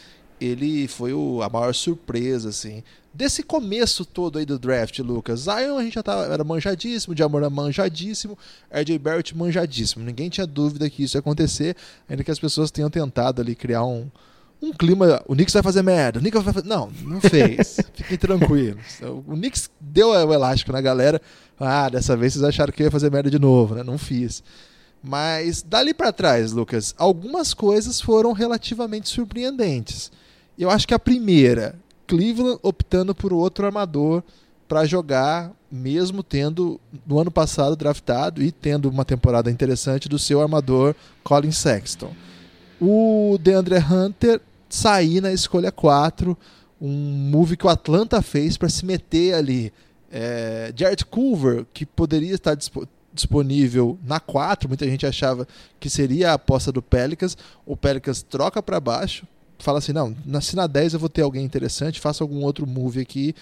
[0.40, 2.82] Ele foi o, a maior surpresa, assim.
[3.12, 5.42] Desse começo todo aí do draft, Lucas.
[5.42, 8.36] Zion a gente já tava, era manjadíssimo, Jamoran manjadíssimo,
[8.72, 10.04] RJ Barrett manjadíssimo.
[10.04, 11.76] Ninguém tinha dúvida que isso ia acontecer,
[12.08, 14.10] ainda que as pessoas tenham tentado ali criar um,
[14.60, 15.22] um clima.
[15.28, 16.66] O Knicks vai fazer merda, o Knicks vai fazer.
[16.66, 17.78] Não, não fez.
[17.94, 19.00] Fiquem tranquilos.
[19.00, 21.22] O Knicks deu o elástico na galera.
[21.58, 23.84] Ah, dessa vez vocês acharam que eu ia fazer merda de novo, né?
[23.84, 24.42] Não fiz.
[25.00, 30.10] Mas dali para trás, Lucas, algumas coisas foram relativamente surpreendentes.
[30.58, 31.74] Eu acho que a primeira,
[32.06, 34.22] Cleveland optando por outro armador
[34.68, 40.40] para jogar, mesmo tendo no ano passado draftado e tendo uma temporada interessante do seu
[40.40, 42.12] armador Colin Sexton.
[42.80, 46.36] O DeAndre Hunter sair na escolha 4,
[46.80, 49.72] um move que o Atlanta fez para se meter ali.
[50.10, 52.56] É, Jared Culver, que poderia estar
[53.12, 55.46] disponível na 4, muita gente achava
[55.78, 57.36] que seria a aposta do Pelicans.
[57.64, 59.26] O Pelicans troca para baixo,
[59.58, 63.00] fala assim, não, se na 10 eu vou ter alguém interessante, faça algum outro move
[63.00, 63.34] aqui.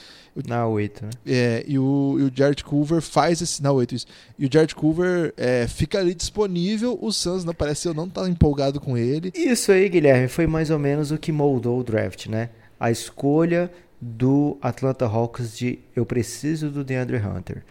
[0.46, 1.10] Na 8, né?
[1.26, 3.62] É, e o, e o Jared Culver faz esse.
[3.62, 4.06] Na 8, isso.
[4.38, 8.28] E o Jared Culver é, fica ali disponível, o Suns não parece eu não tá
[8.28, 9.32] empolgado com ele.
[9.34, 12.50] Isso aí, Guilherme, foi mais ou menos o que moldou o draft, né?
[12.78, 13.70] A escolha
[14.00, 17.62] do Atlanta Hawks de eu preciso do DeAndre Hunter.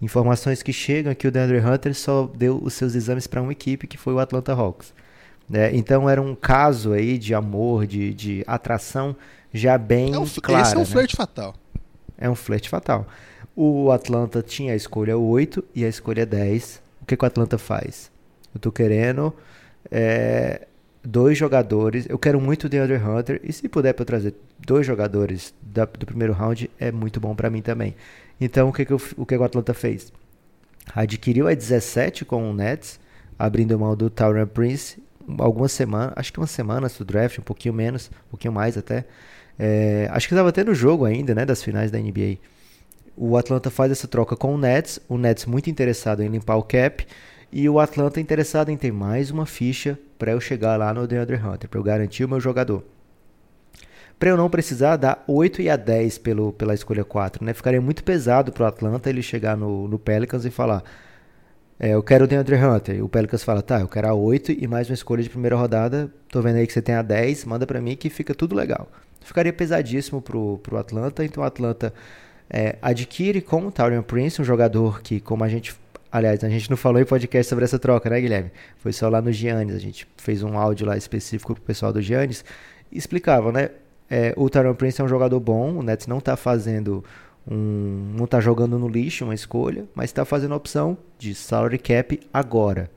[0.00, 3.52] Informações que chegam é que o DeAndre Hunter só deu os seus exames para uma
[3.52, 4.94] equipe que foi o Atlanta Hawks.
[5.50, 5.74] Né?
[5.74, 9.16] Então era um caso aí de amor, de, de atração
[9.52, 10.62] já bem é um, clara.
[10.62, 10.86] Esse é um né?
[10.86, 11.54] flerte fatal.
[12.16, 13.06] É um flerte fatal.
[13.56, 16.80] O Atlanta tinha a escolha 8 e a escolha 10.
[17.02, 18.12] O que, que o Atlanta faz?
[18.54, 19.34] Eu tô querendo
[19.90, 20.68] é,
[21.02, 22.06] dois jogadores.
[22.08, 23.40] Eu quero muito o DeAndre Hunter.
[23.42, 27.50] E se puder para trazer dois jogadores da, do primeiro round, é muito bom para
[27.50, 27.96] mim também.
[28.40, 30.12] Então o que, que, eu, o que, que o Atlanta fez?
[30.94, 32.98] adquiriu a 17 com o Nets,
[33.38, 35.00] abrindo mão do Tauran Prince
[35.38, 39.04] algumas semanas, acho que umas semanas do draft, um pouquinho menos, um pouquinho mais até.
[39.58, 42.38] É, acho que estava tendo jogo ainda, né, das finais da NBA.
[43.16, 46.62] O Atlanta faz essa troca com o Nets, o Nets muito interessado em limpar o
[46.62, 47.06] cap
[47.52, 51.36] e o Atlanta interessado em ter mais uma ficha para eu chegar lá no DeAndre
[51.36, 52.84] Hunter, para eu garantir o meu jogador.
[54.18, 57.54] Para eu não precisar dar 8 e a 10 pelo, pela escolha 4, né?
[57.54, 60.84] Ficaria muito pesado para o Atlanta ele chegar no, no Pelicans e falar:
[61.80, 62.96] é, Eu quero o DeAndre Hunter.
[62.96, 65.56] E o Pelicans fala: Tá, eu quero a 8 e mais uma escolha de primeira
[65.56, 66.12] rodada.
[66.28, 68.86] Tô vendo aí que você tem a 10, manda para mim que fica tudo legal.
[69.22, 71.24] Ficaria pesadíssimo pro, pro Atlanta.
[71.24, 71.92] Então o Atlanta
[72.48, 75.74] é, adquire com o Taurian Prince, um jogador que, como a gente
[76.12, 78.50] Aliás, a gente não falou em podcast sobre essa troca, né, Guilherme?
[78.78, 79.76] Foi só lá no Giannis.
[79.76, 82.44] A gente fez um áudio lá específico pro pessoal do Giannis.
[82.90, 83.70] Explicava, né?
[84.10, 85.78] É, o Tyron Prince é um jogador bom.
[85.78, 87.04] O Nets não está fazendo
[87.48, 88.14] um.
[88.16, 92.20] não tá jogando no lixo uma escolha, mas está fazendo a opção de salary cap
[92.32, 92.90] agora.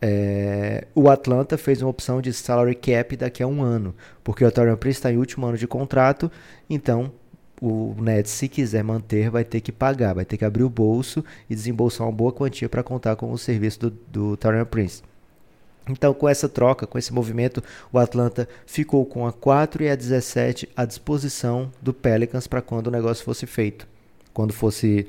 [0.00, 4.50] É, o Atlanta fez uma opção de salary cap daqui a um ano, porque o
[4.50, 6.30] Tyron Prince está em último ano de contrato,
[6.68, 7.10] então
[7.60, 11.24] o Nets, se quiser manter, vai ter que pagar, vai ter que abrir o bolso
[11.48, 15.02] e desembolsar uma boa quantia para contar com o serviço do, do Taurean Prince.
[15.88, 19.94] Então, com essa troca, com esse movimento, o Atlanta ficou com a 4 e a
[19.94, 23.86] 17 à disposição do Pelicans para quando o negócio fosse feito.
[24.32, 25.06] Quando fosse.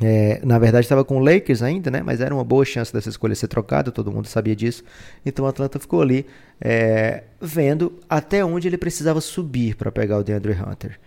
[0.00, 2.02] É, na verdade, estava com o Lakers ainda, né?
[2.04, 4.84] mas era uma boa chance dessa escolha ser trocada, todo mundo sabia disso.
[5.26, 6.24] Então, o Atlanta ficou ali
[6.60, 11.00] é, vendo até onde ele precisava subir para pegar o DeAndre Hunter.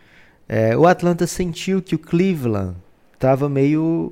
[0.49, 2.75] É, o Atlanta sentiu que o Cleveland
[3.13, 4.12] estava meio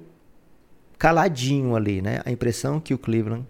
[0.97, 2.21] caladinho ali, né?
[2.23, 3.45] A impressão que o Cleveland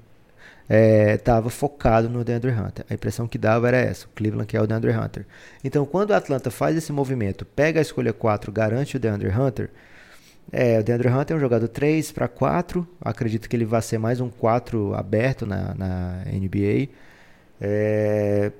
[0.69, 2.85] estava é, focado no DeAndre Hunter.
[2.89, 5.25] A impressão que dava era essa, o Cleveland que é o DeAndre Hunter.
[5.63, 9.69] Então, quando o Atlanta faz esse movimento, pega a escolha 4, garante o DeAndre Hunter,
[10.51, 13.97] é, o DeAndre Hunter é um jogador 3 para 4, acredito que ele vai ser
[13.97, 16.89] mais um 4 aberto na, na NBA.
[17.59, 18.51] É,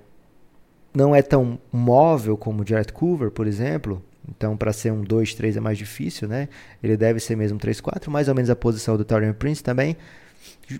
[0.93, 5.58] não é tão móvel como o Jared Coover, por exemplo, então, para ser um 2-3
[5.58, 6.50] é mais difícil, né?
[6.84, 9.98] Ele deve ser mesmo 3-4, mais ou menos a posição do Torian Prince também.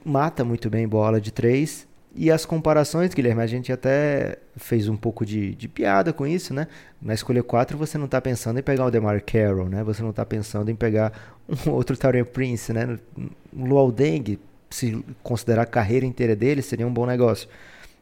[0.04, 1.88] Mata muito bem bola de 3.
[2.16, 6.54] E as comparações, Guilherme, a gente até fez um pouco de, de piada com isso,
[6.54, 6.68] né?
[7.02, 9.84] Na escolha 4 você não está pensando em pegar o DeMar Carroll, né?
[9.84, 11.14] Você não está pensando em pegar
[11.68, 12.98] um outro Torian Prince, né?
[13.54, 17.48] O Luol Deng, se considerar a carreira inteira dele, seria um bom negócio.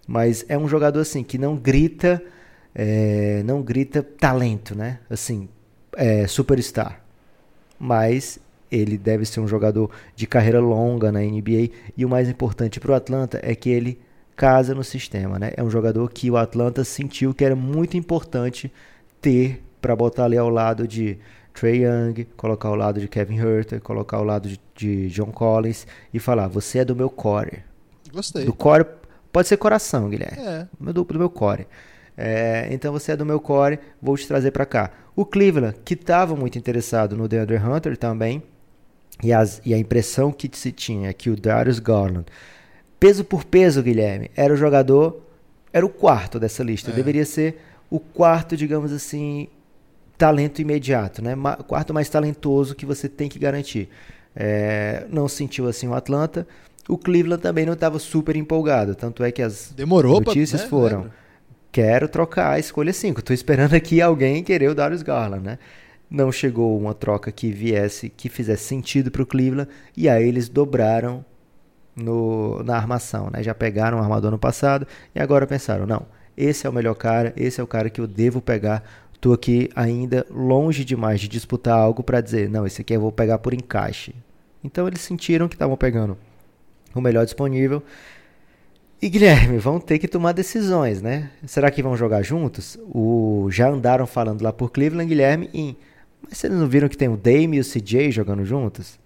[0.08, 2.24] Mas é um jogador assim que não grita
[2.80, 5.00] é, não grita talento, né?
[5.10, 5.50] Assim,
[5.96, 7.02] é, superstar.
[7.80, 8.40] Mas
[8.72, 11.70] ele deve ser um jogador de carreira longa na NBA.
[11.96, 14.00] E o mais importante para o Atlanta é que ele
[14.36, 15.52] casa no sistema, né?
[15.58, 18.72] É um jogador que o Atlanta sentiu que era muito importante
[19.20, 21.18] ter para botar ali ao lado de
[21.54, 25.88] Trey Young, colocar ao lado de Kevin Herter, colocar ao lado de, de John Collins
[26.14, 27.64] e falar: você é do meu core.
[28.14, 28.46] Gostei.
[28.46, 28.86] Do core
[29.32, 30.38] pode ser coração, Guilherme.
[30.40, 30.68] É.
[30.80, 31.68] Do, do meu core.
[32.16, 34.92] É, então você é do meu core, vou te trazer para cá.
[35.16, 38.42] O Cleveland, que estava muito interessado no DeAndre Hunter também,
[39.24, 42.26] e, as, e, a impressão que se tinha é que o Darius Garland,
[43.00, 45.22] peso por peso, Guilherme, era o jogador,
[45.74, 46.92] era o quarto dessa lista.
[46.92, 46.94] É.
[46.94, 49.48] Deveria ser o quarto, digamos assim,
[50.18, 51.36] talento imediato, né?
[51.60, 53.90] O quarto mais talentoso que você tem que garantir.
[54.36, 56.48] É, não sentiu assim o Atlanta.
[56.88, 60.70] O Cleveland também não estava super empolgado, tanto é que as Demorou notícias pra, né?
[60.70, 60.98] foram.
[61.02, 61.28] Lembra?
[61.78, 63.20] quero trocar a escolha 5.
[63.20, 65.60] Estou esperando aqui alguém querer o Darius Garland, né?
[66.10, 70.48] Não chegou uma troca que viesse, que fizesse sentido para o Cleveland, e aí eles
[70.48, 71.24] dobraram
[71.96, 73.44] no, na armação, né?
[73.44, 77.34] Já pegaram o armador no passado e agora pensaram, não, esse é o melhor cara,
[77.36, 78.84] esse é o cara que eu devo pegar.
[79.14, 83.12] Estou aqui ainda longe demais de disputar algo para dizer, não, esse aqui eu vou
[83.12, 84.16] pegar por encaixe.
[84.64, 86.18] Então eles sentiram que estavam pegando
[86.94, 87.84] o melhor disponível
[89.00, 91.30] e Guilherme, vão ter que tomar decisões, né?
[91.46, 92.80] Será que vão jogar juntos?
[92.90, 95.78] O, já andaram falando lá por Cleveland, Guilherme, em.
[96.22, 99.00] Mas vocês não viram que tem o Dame e o CJ jogando juntos?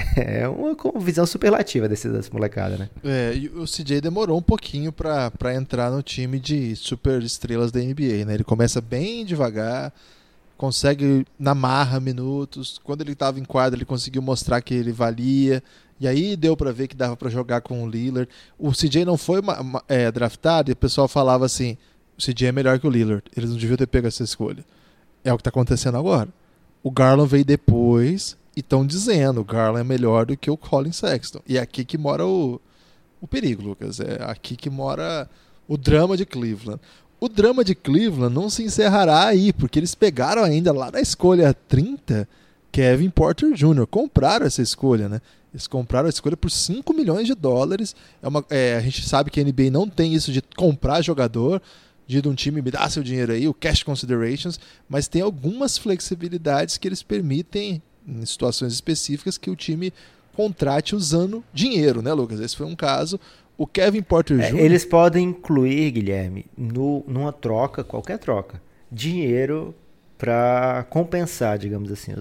[0.16, 2.88] É uma, visão superlativa desse, dessa molecada, né?
[3.04, 7.80] É, e o CJ demorou um pouquinho para entrar no time de super estrelas da
[7.80, 8.34] NBA, né?
[8.34, 9.92] Ele começa bem devagar,
[10.56, 12.80] consegue na marra minutos.
[12.82, 15.62] Quando ele estava em quadra, ele conseguiu mostrar que ele valia.
[15.98, 18.28] E aí deu para ver que dava para jogar com o Lillard.
[18.58, 19.40] O CJ não foi
[19.88, 21.76] é, draftado e o pessoal falava assim:
[22.18, 23.22] o CJ é melhor que o Lillard.
[23.36, 24.64] Eles não deviam ter pego essa escolha.
[25.22, 26.28] É o que está acontecendo agora.
[26.82, 30.92] O Garland veio depois e estão dizendo: o Garland é melhor do que o Colin
[30.92, 31.40] Sexton.
[31.46, 32.60] E é aqui que mora o,
[33.20, 34.00] o perigo, Lucas.
[34.00, 35.28] É aqui que mora
[35.68, 36.80] o drama de Cleveland.
[37.20, 41.54] O drama de Cleveland não se encerrará aí, porque eles pegaram ainda lá na escolha
[41.68, 42.26] 30
[42.72, 43.86] Kevin Porter Jr.
[43.86, 45.20] Compraram essa escolha, né?
[45.52, 47.94] Eles compraram a escolha por 5 milhões de dólares.
[48.22, 51.60] É uma, é, a gente sabe que a NBA não tem isso de comprar jogador,
[52.10, 56.78] de um time me dá seu dinheiro aí, o cash considerations, mas tem algumas flexibilidades
[56.78, 59.92] que eles permitem, em situações específicas, que o time
[60.34, 62.40] contrate usando dinheiro, né, Lucas?
[62.40, 63.20] Esse foi um caso.
[63.56, 64.58] O Kevin Porter é, Jr.
[64.58, 69.74] Eles podem incluir, Guilherme, no, numa troca, qualquer troca, dinheiro
[70.20, 72.12] para compensar, digamos assim,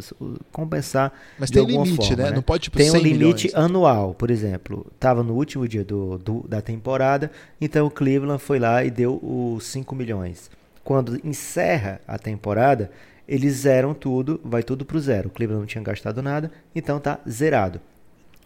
[0.54, 2.30] compensar Mas de tem alguma limite, forma, né?
[2.30, 2.36] né?
[2.38, 3.56] Não pode tipo Tem um 100 limite milhões.
[3.66, 8.58] anual, por exemplo, estava no último dia do, do- da temporada, então o Cleveland foi
[8.58, 10.50] lá e deu os 5 milhões.
[10.84, 12.90] Quando encerra a temporada,
[13.28, 15.28] eles zeram tudo, vai tudo pro zero.
[15.28, 17.82] O Cleveland não tinha gastado nada, então tá zerado.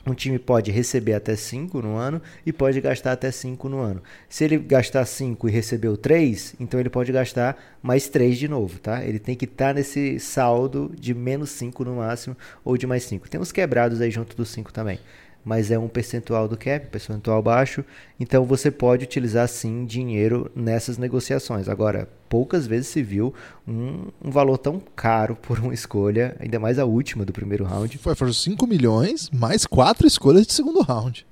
[0.05, 4.01] Um time pode receber até 5 no ano e pode gastar até 5 no ano.
[4.27, 8.79] Se ele gastar 5 e recebeu 3, então ele pode gastar mais 3 de novo,
[8.79, 9.03] tá?
[9.03, 12.35] Ele tem que estar nesse saldo de menos 5 no máximo
[12.65, 13.29] ou de mais 5.
[13.29, 14.99] Tem uns quebrados aí junto dos 5 também.
[15.43, 17.83] Mas é um percentual do cap, percentual baixo.
[18.19, 21.67] Então você pode utilizar sim dinheiro nessas negociações.
[21.67, 23.33] Agora, poucas vezes se viu
[23.67, 27.97] um, um valor tão caro por uma escolha, ainda mais a última do primeiro round.
[27.97, 31.25] Foi, foram 5 milhões, mais 4 escolhas de segundo round.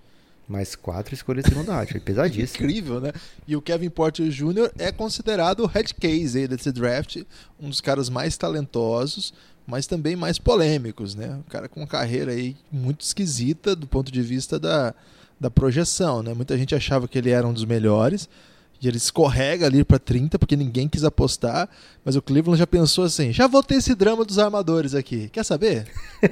[0.52, 1.90] Mais quatro escolhas de segundo round.
[1.90, 2.66] Foi pesadíssimo.
[2.66, 3.14] Incrível, né?
[3.48, 4.70] E o Kevin Porter Jr.
[4.78, 7.24] é considerado o head case aí desse draft,
[7.58, 9.34] um dos caras mais talentosos,
[9.68, 11.36] mas também mais polêmicos, né?
[11.40, 14.94] Um cara com uma carreira aí muito esquisita do ponto de vista da,
[15.40, 16.34] da projeção, né?
[16.34, 18.28] Muita gente achava que ele era um dos melhores,
[18.84, 21.70] e ele escorrega ali para 30 porque ninguém quis apostar,
[22.04, 25.30] mas o Cleveland já pensou assim: já vou ter esse drama dos armadores aqui.
[25.30, 25.86] Quer saber?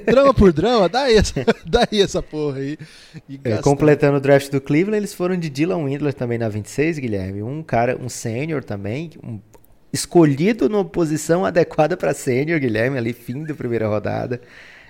[0.07, 2.75] Drama por drama, dá aí essa, dá aí essa porra aí.
[3.43, 7.43] É, completando o draft do Cleveland, eles foram de Dylan Windler também na 26, Guilherme.
[7.43, 9.39] Um cara, um sênior também, um-
[9.91, 14.41] escolhido numa posição adequada para sênior, Guilherme, ali fim da primeira rodada.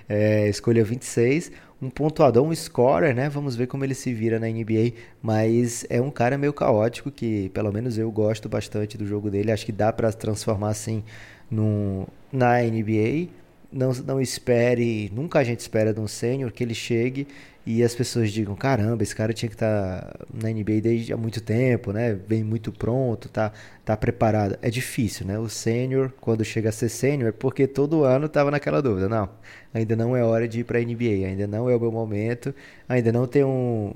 [0.08, 3.30] É, escolha 26, um pontuador, um scorer, né?
[3.30, 7.50] Vamos ver como ele se vira na NBA, mas é um cara meio caótico que,
[7.50, 11.04] pelo menos eu gosto bastante do jogo dele, acho que dá para transformar assim
[11.50, 13.30] no, na NBA.
[13.72, 17.28] Não, não espere, nunca a gente espera de um sênior que ele chegue
[17.72, 21.40] e as pessoas digam, caramba, esse cara tinha que estar na NBA desde há muito
[21.40, 22.18] tempo, né?
[22.28, 23.52] Vem muito pronto, tá,
[23.86, 24.58] tá preparado.
[24.60, 25.38] É difícil, né?
[25.38, 29.08] O sênior, quando chega a ser sênior, é porque todo ano tava naquela dúvida.
[29.08, 29.30] Não,
[29.72, 32.56] ainda não é hora de ir para a NBA, ainda não é o meu momento,
[32.88, 33.94] ainda não tem um,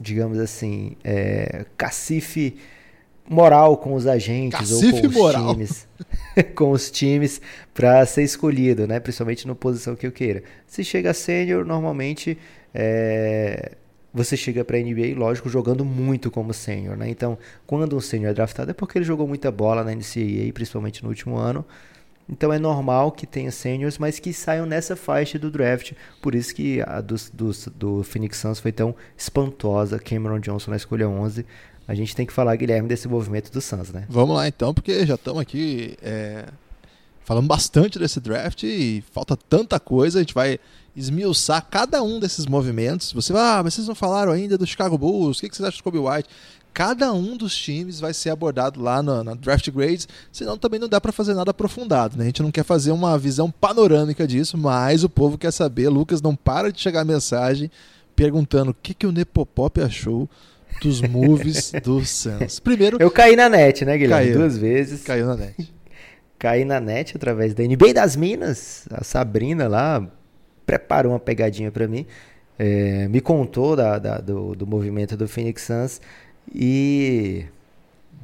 [0.00, 2.56] digamos assim, é, cacife
[3.28, 5.52] moral com os agentes Cacife ou com os moral.
[5.52, 5.88] times,
[6.56, 7.38] com os times
[7.74, 8.98] para ser escolhido, né?
[8.98, 10.42] Principalmente na posição que eu queira.
[10.66, 12.38] Se chega sênior, normalmente
[12.74, 13.72] é,
[14.12, 17.08] você chega para a NBA, lógico, jogando muito como sênior, né?
[17.08, 21.02] Então, quando um sênior é draftado é porque ele jogou muita bola na NCAA, principalmente
[21.02, 21.64] no último ano.
[22.30, 25.92] Então é normal que tenha seniors, mas que saiam nessa faixa do draft.
[26.20, 29.98] Por isso que a dos, dos- do Phoenix Suns foi tão espantosa.
[29.98, 31.46] Cameron Johnson na escolha 11.
[31.86, 34.04] A gente tem que falar, Guilherme, desse movimento do Suns, né?
[34.10, 36.44] Vamos lá então, porque já estamos aqui é,
[37.24, 40.18] falando bastante desse draft e falta tanta coisa.
[40.18, 40.58] A gente vai
[40.98, 43.12] esmiuçar cada um desses movimentos.
[43.12, 45.78] Você vai, ah, mas vocês não falaram ainda do Chicago Bulls, o que vocês acham
[45.78, 46.28] do Kobe White?
[46.74, 50.88] Cada um dos times vai ser abordado lá na, na Draft Grades, senão também não
[50.88, 52.16] dá para fazer nada aprofundado.
[52.16, 52.24] Né?
[52.24, 55.88] A gente não quer fazer uma visão panorâmica disso, mas o povo quer saber.
[55.88, 57.70] Lucas, não para de chegar mensagem
[58.14, 60.28] perguntando o que, que o Nepopop achou
[60.82, 62.60] dos moves do Suns.
[62.60, 64.26] Primeiro, Eu caí na net, né, Guilherme?
[64.26, 64.38] Caiu.
[64.38, 65.02] Duas vezes.
[65.02, 65.72] caiu na net.
[66.38, 68.84] Caí na net através da NBA das Minas.
[68.92, 70.08] A Sabrina lá
[70.68, 72.04] preparou uma pegadinha pra mim.
[72.60, 76.00] é, me contou da- da- do, do movimento do Phoenix Suns
[76.54, 77.44] e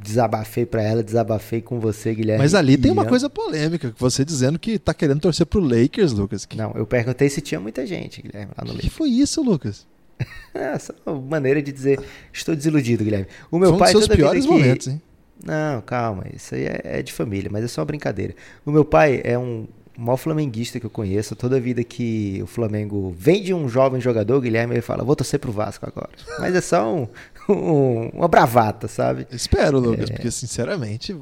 [0.03, 2.43] desabafei pra ela, desabafei com você, Guilherme.
[2.43, 6.13] Mas ali tem uma coisa polêmica, que você dizendo que tá querendo torcer pro Lakers,
[6.13, 6.45] Lucas.
[6.45, 8.93] Que, Não, eu perguntei se tinha muita gente, Guilherme, lá no que Lakers.
[8.95, 9.87] foi isso, Lucas?
[10.55, 11.99] É, só uma maneira de dizer,
[12.33, 13.27] estou desiludido, Guilherme.
[13.51, 15.01] O meu foi um pai dos seus piores que- momentos, hein?
[15.45, 18.35] Não, calma, isso aí é, é de família, mas é só uma brincadeira.
[18.65, 19.67] O meu pai é um
[19.97, 21.35] maior flamenguista que eu conheço.
[21.37, 25.53] Toda vida que o Flamengo vende um jovem jogador, Guilherme, ele fala, vou torcer pro
[25.53, 26.11] Vasco agora.
[26.39, 27.09] Mas é só um,
[27.49, 29.27] um- uma bravata, sabe?
[29.31, 29.81] Espero, É.
[29.81, 31.17] Lucas, porque sinceramente,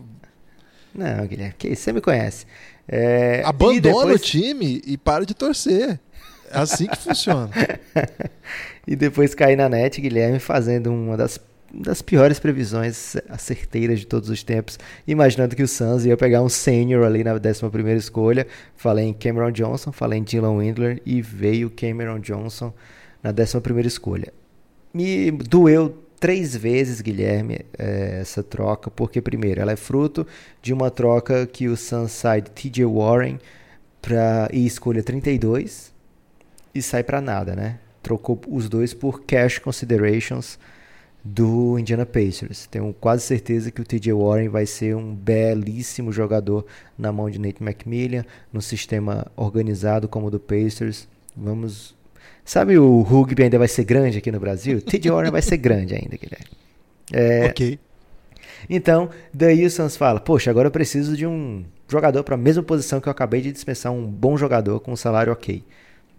[0.95, 1.75] Não, Guilherme, que?
[1.75, 2.45] Você me conhece.
[2.87, 5.99] É, abandona depois- o time e para de torcer.
[6.51, 7.49] É assim que funciona.
[8.87, 11.39] E depois caí na net, Guilherme, fazendo uma das,
[11.75, 16.49] das piores previsões acerteiras de todos os tempos, imaginando que o Suns ia pegar um
[16.49, 18.47] sênior ali na 11ª escolha.
[18.77, 22.73] Falei em Cameron Johnson, falei em Dylan Windler e veio Cameron Johnson
[23.23, 24.33] na 11ª escolha.
[24.93, 30.27] Me doeu três vezes, Guilherme, eh, essa troca, porque primeiro, ela é fruto
[30.61, 33.39] de uma troca que o Suns sai de TJ Warren
[34.03, 35.93] pra, e escolha 32
[36.75, 37.79] e sai para nada, né?
[38.03, 40.59] Trocou os dois por cash considerations
[41.25, 42.66] do Indiana Pacers.
[42.66, 46.66] Tenho quase certeza que o TJ Warren vai ser um belíssimo jogador
[46.99, 51.09] na mão de Nate McMillan, no sistema organizado como o do Pacers.
[51.37, 51.95] Vamos.
[52.45, 54.81] Sabe o rugby ainda vai ser grande aqui no Brasil?
[54.83, 56.47] TJ Warren vai ser grande ainda, Guilherme.
[57.12, 57.79] É, Ok.
[58.68, 62.62] então, daí o Suns fala: Poxa, agora eu preciso de um jogador para a mesma
[62.62, 65.62] posição que eu acabei de dispensar, um bom jogador com um salário ok.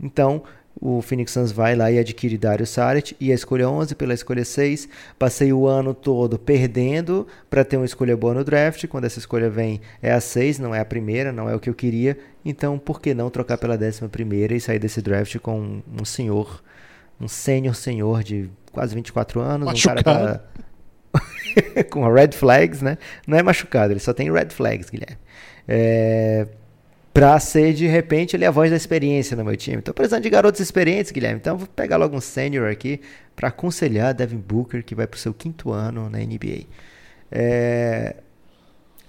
[0.01, 0.43] Então,
[0.85, 4.43] o Phoenix Suns vai lá e adquire Dario Saric e a escolha 11 pela escolha
[4.43, 4.89] 6.
[5.17, 8.85] Passei o ano todo perdendo para ter uma escolha boa no draft.
[8.87, 11.69] Quando essa escolha vem é a 6, não é a primeira, não é o que
[11.69, 12.17] eu queria.
[12.43, 16.61] Então, por que não trocar pela décima primeira e sair desse draft com um, senhor,
[17.17, 20.25] um sênior senhor de quase 24 anos, um cara Machucado.
[20.25, 22.97] da- com red flags, né?
[23.25, 25.17] Não é machucado, ele só tem red flags, Guilherme.
[25.65, 26.45] É...
[27.13, 29.83] Pra ser, de repente, ele é a voz da experiência no meu time.
[29.83, 31.39] Tô precisando de garotos experientes, Guilherme.
[31.39, 32.99] Então vou pegar logo um sênior aqui
[33.35, 36.63] pra aconselhar Devin Booker, que vai pro seu quinto ano na NBA.
[37.31, 38.15] É...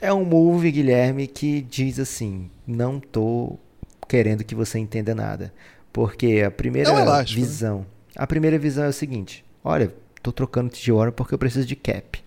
[0.02, 3.58] é um move, Guilherme, que diz assim: não tô
[4.06, 5.50] querendo que você entenda nada.
[5.90, 7.24] Porque a primeira É né?
[7.24, 7.86] visão.
[8.14, 11.74] A primeira visão é o seguinte: olha, tô trocando de hora porque eu preciso de
[11.74, 12.22] cap.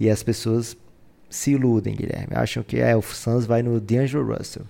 [0.00, 0.74] E as pessoas
[1.28, 2.34] se iludem, Guilherme.
[2.34, 4.64] Acham que é, o Suns vai no D'Angelo Russell.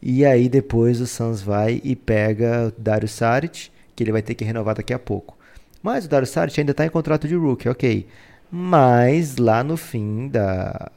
[0.00, 4.34] E aí depois o Suns vai e pega o Dario Saric, que ele vai ter
[4.34, 5.36] que renovar daqui a pouco.
[5.82, 8.06] Mas o Dario Saric ainda está em contrato de rookie, ok.
[8.50, 10.90] Mas lá no fim da,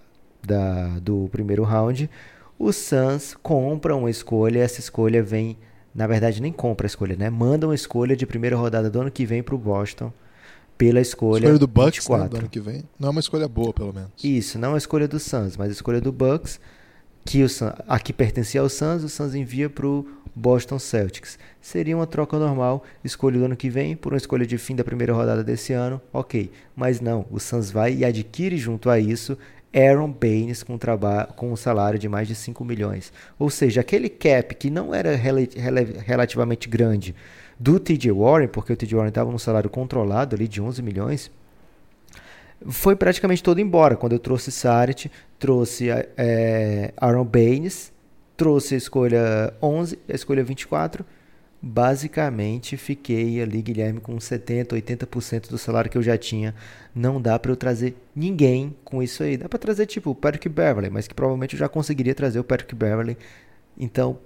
[0.44, 2.10] da, do primeiro round,
[2.58, 5.58] o Suns compra uma escolha, essa escolha vem,
[5.94, 7.30] na verdade nem compra a escolha, né?
[7.30, 10.14] Manda uma escolha de primeira rodada do ano que vem para o Boston
[10.78, 12.30] pela escolha, Escolha do Bucks né, 24.
[12.30, 12.84] do ano que vem.
[13.00, 14.10] Não é uma escolha boa, pelo menos.
[14.24, 16.60] Isso, não a escolha do Suns, mas a escolha do Bucks,
[17.26, 17.48] que o
[17.88, 20.06] a que pertencia ao Suns, o Suns envia para o
[20.36, 21.38] Boston Celtics.
[21.62, 24.84] Seria uma troca normal, escolha do ano que vem por uma escolha de fim da
[24.84, 26.52] primeira rodada desse ano, ok.
[26.76, 29.38] Mas não, o Suns vai e adquire junto a isso
[29.74, 30.78] Aaron Baines com,
[31.36, 33.14] com um salário de mais de 5 milhões.
[33.40, 37.16] Ou seja, aquele cap que não era rela- rela- relativamente grande
[37.60, 41.32] do TJ Warren, porque o TJ Warren estava num salário controlado ali de 11 milhões,
[42.68, 43.96] foi praticamente todo embora.
[43.96, 45.10] Quando eu trouxe Saric,
[45.42, 47.92] trouxe é, Aaron Baines,
[48.38, 51.04] trouxe a escolha 11, a escolha 24.
[51.64, 56.54] Basicamente, fiquei ali, Guilherme, com 70%, 80% do salário que eu já tinha.
[56.94, 59.36] Não dá para eu trazer ninguém com isso aí.
[59.36, 62.44] Dá para trazer, tipo, o Patrick Beverly, mas que provavelmente eu já conseguiria trazer o
[62.44, 63.18] Patrick Beverly.
[63.78, 64.20] Então,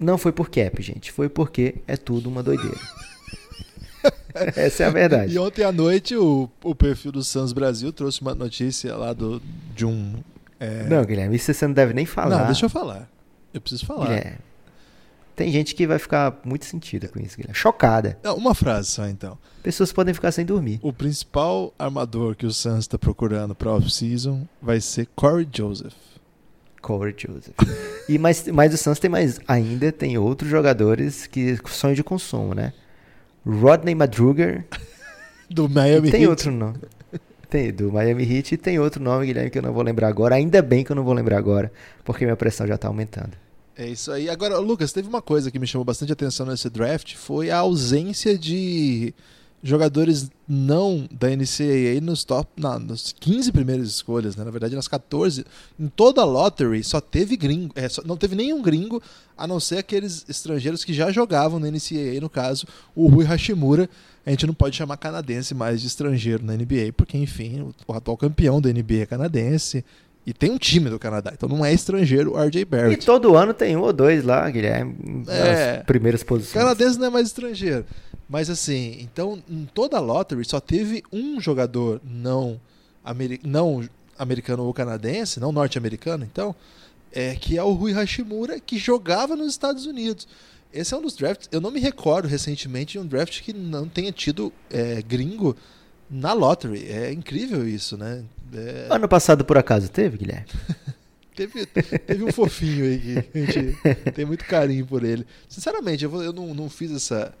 [0.00, 1.12] não foi por cap, gente.
[1.12, 2.76] Foi porque é tudo uma doideira.
[4.56, 5.34] Essa é a verdade.
[5.34, 9.42] E ontem à noite o, o perfil do Suns Brasil trouxe uma notícia lá do,
[9.74, 10.14] de um.
[10.60, 12.38] É, Não, Guilherme, isso você não deve nem falar.
[12.40, 13.08] Não, deixa eu falar.
[13.52, 14.06] Eu preciso falar.
[14.06, 14.38] Guilherme.
[15.34, 17.54] Tem gente que vai ficar muito sentida com isso, Guilherme.
[17.54, 18.18] Chocada.
[18.24, 19.38] Não, uma frase só então.
[19.62, 20.80] Pessoas podem ficar sem dormir.
[20.82, 25.94] O principal armador que o Suns está procurando para off-season vai ser Corey Joseph.
[26.82, 27.54] Corey Joseph.
[28.08, 29.38] E mas, mas o Suns tem mais.
[29.46, 32.72] Ainda tem outros jogadores que sonham de consumo, né?
[33.46, 34.66] Rodney Madruger.
[35.48, 36.30] Do Miami e tem Heat.
[36.30, 36.78] outro nome.
[37.48, 40.34] Tem, do Miami Heat e tem outro nome, Guilherme, que eu não vou lembrar agora.
[40.34, 41.72] Ainda bem que eu não vou lembrar agora,
[42.04, 43.32] porque minha pressão já tá aumentando.
[43.76, 44.28] É isso aí.
[44.28, 48.36] Agora, Lucas, teve uma coisa que me chamou bastante atenção nesse draft, foi a ausência
[48.36, 49.14] de
[49.62, 54.44] jogadores não da NCAA nos top, não, nos 15 primeiras escolhas, né?
[54.44, 55.44] Na verdade, nas 14,
[55.78, 59.02] em toda a lottery só teve gringo, é, só- não teve nenhum gringo,
[59.36, 63.88] a não ser aqueles estrangeiros que já jogavam na NCAA, no caso, o Rui Hashimura.
[64.28, 68.14] A gente não pode chamar canadense mais de estrangeiro na NBA, porque, enfim, o, atual
[68.14, 69.82] campeão da NBA é canadense.
[70.26, 73.06] E tem um time do Canadá, então não é estrangeiro o RJ E Barrett.
[73.06, 75.76] todo ano tem um ou dois lá, Guilherme, nas É.
[75.86, 76.52] primeiras posições.
[76.52, 77.86] Canadense não é mais estrangeiro.
[78.28, 82.60] Mas assim, então em toda a lottery só teve um jogador não,
[83.02, 83.82] ameri não
[84.18, 86.54] americano ou canadense, não norte-americano, então,
[87.10, 90.28] é, que é o Rui Hashimura, que jogava nos Estados Unidos.
[90.72, 91.48] Esse é um dos drafts.
[91.50, 95.56] Eu não me recordo recentemente de um draft que não tenha tido é, gringo
[96.10, 96.86] na lottery.
[96.90, 98.22] É incrível isso, né?
[98.52, 100.46] É, Ano passado, por acaso, teve, Guilherme?
[101.38, 105.24] Teve, teve um fofinho aí que a gente tem muito carinho por ele.
[105.48, 107.32] Sinceramente, eu, vou- eu não, não fiz essa.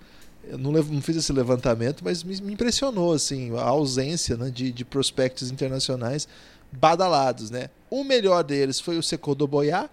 [0.48, 4.50] Eu não, lev- não fiz esse levantamento, mas me, me impressionou assim, a ausência né,
[4.50, 6.28] de, de prospectos internacionais
[6.70, 7.50] badalados.
[7.50, 7.70] Né?
[7.90, 9.90] O melhor deles foi o Sekodo Boyá,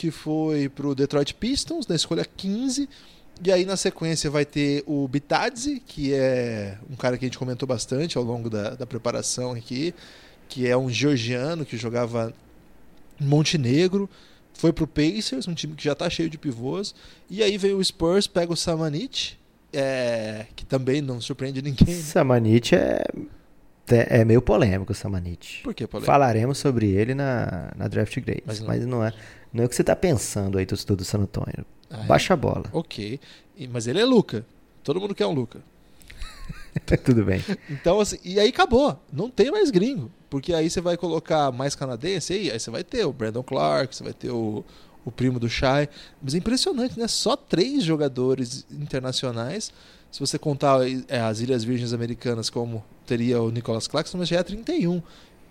[0.00, 2.88] que foi para o Detroit Pistons, na escolha 15.
[3.44, 7.36] E aí na sequência vai ter o Bitadze, que é um cara que a gente
[7.36, 9.94] comentou bastante ao longo da, da preparação aqui,
[10.48, 12.32] que é um georgiano que jogava
[13.20, 14.08] em Montenegro,
[14.54, 16.94] foi pro Pacers, um time que já tá cheio de pivôs.
[17.28, 19.38] E aí vem o Spurs, pega o Samanit,
[19.70, 21.94] é, que também não surpreende ninguém.
[21.94, 22.00] Né?
[22.00, 23.04] Samanit é,
[23.96, 25.60] é meio polêmico, o Samanit.
[25.62, 26.06] Por que polêmico?
[26.06, 29.12] Falaremos sobre ele na, na Draft Grades, mas não, mas não é,
[29.52, 31.64] não é o que você tá pensando aí, torcedor do San Antonio.
[31.90, 32.06] Ah, é?
[32.06, 32.64] Baixa a bola.
[32.72, 33.20] Ok,
[33.70, 34.44] mas ele é Luca.
[34.82, 35.60] Todo mundo quer um Luca.
[37.04, 37.44] Tudo bem.
[37.68, 38.98] Então, assim, e aí acabou.
[39.12, 40.10] Não tem mais gringo.
[40.28, 43.94] Porque aí você vai colocar mais canadense, aí, aí você vai ter o Brandon Clark,
[43.94, 44.64] você vai ter o,
[45.04, 45.88] o primo do Shai.
[46.22, 47.08] Mas é impressionante, né?
[47.08, 49.72] Só três jogadores internacionais.
[50.10, 54.38] Se você contar é, as Ilhas Virgens Americanas como teria o Nicholas Claxton, mas já
[54.38, 55.02] é 31.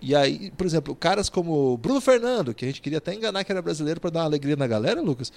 [0.02, 3.52] E aí, por exemplo, caras como Bruno Fernando, que a gente queria até enganar que
[3.52, 5.30] era brasileiro para dar uma alegria na galera, Lucas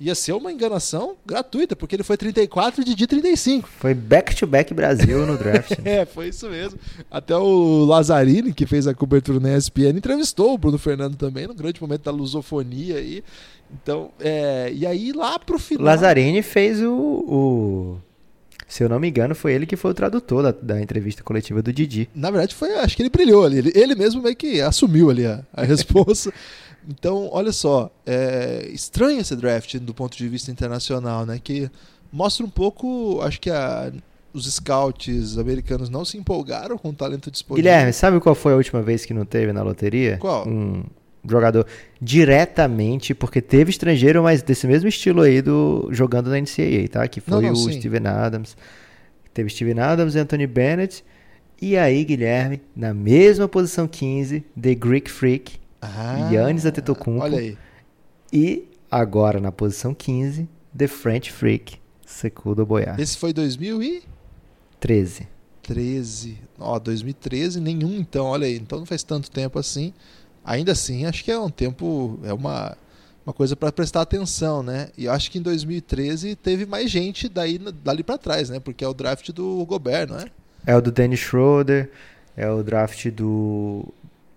[0.00, 3.68] ia ser uma enganação gratuita, porque ele foi 34 e Didi 35.
[3.68, 5.70] Foi back-to-back -back Brasil no draft.
[5.78, 6.02] Né?
[6.02, 6.78] é, foi isso mesmo.
[7.10, 11.54] Até o Lazzarini, que fez a cobertura na ESPN, entrevistou o Bruno Fernando também, no
[11.54, 13.24] grande momento da lusofonia aí.
[13.70, 15.84] Então, é, e aí lá pro final...
[15.84, 18.00] Lazzarini fez o, o...
[18.68, 21.62] Se eu não me engano, foi ele que foi o tradutor da, da entrevista coletiva
[21.62, 22.08] do Didi.
[22.14, 23.58] Na verdade, foi, acho que ele brilhou ali.
[23.58, 26.30] Ele, ele mesmo meio que assumiu ali a, a resposta.
[26.86, 31.40] Então, olha só, é estranho esse draft do ponto de vista internacional, né?
[31.42, 31.70] Que
[32.12, 33.90] mostra um pouco, acho que a,
[34.34, 37.62] os scouts americanos não se empolgaram com o talento disponível.
[37.62, 40.18] Guilherme, sabe qual foi a última vez que não teve na loteria?
[40.18, 40.46] Qual?
[40.46, 40.84] Um
[41.32, 41.66] jogador
[42.00, 47.06] diretamente, porque teve estrangeiro, mas desse mesmo estilo aí do jogando na NCAA, tá?
[47.08, 47.78] Que foi não, não, o sim.
[47.78, 48.56] Steven Adams.
[49.32, 51.04] Teve Steven Adams e Anthony Bennett.
[51.60, 57.24] E aí, Guilherme, na mesma posição 15, The Greek Freak, ah, Yannis Antetokounmpo.
[57.24, 57.58] Olha aí.
[58.32, 63.00] E agora na posição 15, The French Freak, Sekudo Boyar.
[63.00, 65.28] Esse foi 2013.
[65.62, 66.38] 13.
[66.58, 68.56] Ó, 2013 nenhum então, olha aí.
[68.56, 69.92] Então não faz tanto tempo assim.
[70.48, 72.76] Ainda assim, acho que é um tempo, é uma
[73.26, 74.88] uma coisa para prestar atenção, né?
[74.96, 78.58] E acho que em 2013 teve mais gente daí dali para trás, né?
[78.58, 80.30] Porque é o draft do Gobert, não é?
[80.66, 81.90] É o do Dennis Schroeder,
[82.34, 83.84] é o draft do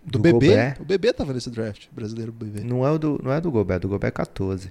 [0.04, 0.50] do, do bebê?
[0.50, 0.82] Gobert.
[0.82, 2.60] O bebê tava nesse draft, brasileiro bebê.
[2.60, 4.70] Não é, o do, não é do Gobert, do Gobert 14.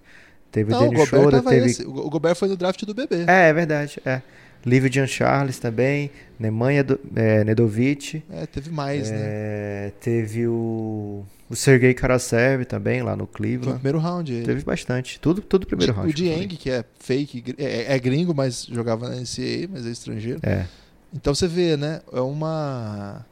[0.52, 1.66] Teve não, o Dennis Schroeder, teve...
[1.70, 1.86] Esse.
[1.86, 3.24] O Gobert foi no draft do bebê.
[3.26, 4.20] É, é verdade, é.
[4.64, 6.86] Livre Jean Charles também, Nemanja
[7.16, 8.22] é, Nedovic.
[8.30, 9.92] É, teve mais, é, né?
[10.00, 13.64] Teve o, o Sergei Karasev também, lá no Cleveland.
[13.64, 14.32] Foi no primeiro round.
[14.32, 14.44] Ele.
[14.44, 16.10] Teve bastante, tudo, tudo primeiro round.
[16.10, 20.40] O Dieng, que é fake, é, é, gringo, mas jogava na NCAA, mas é estrangeiro.
[20.42, 20.66] É.
[21.12, 22.00] Então você vê, né?
[22.12, 23.24] É uma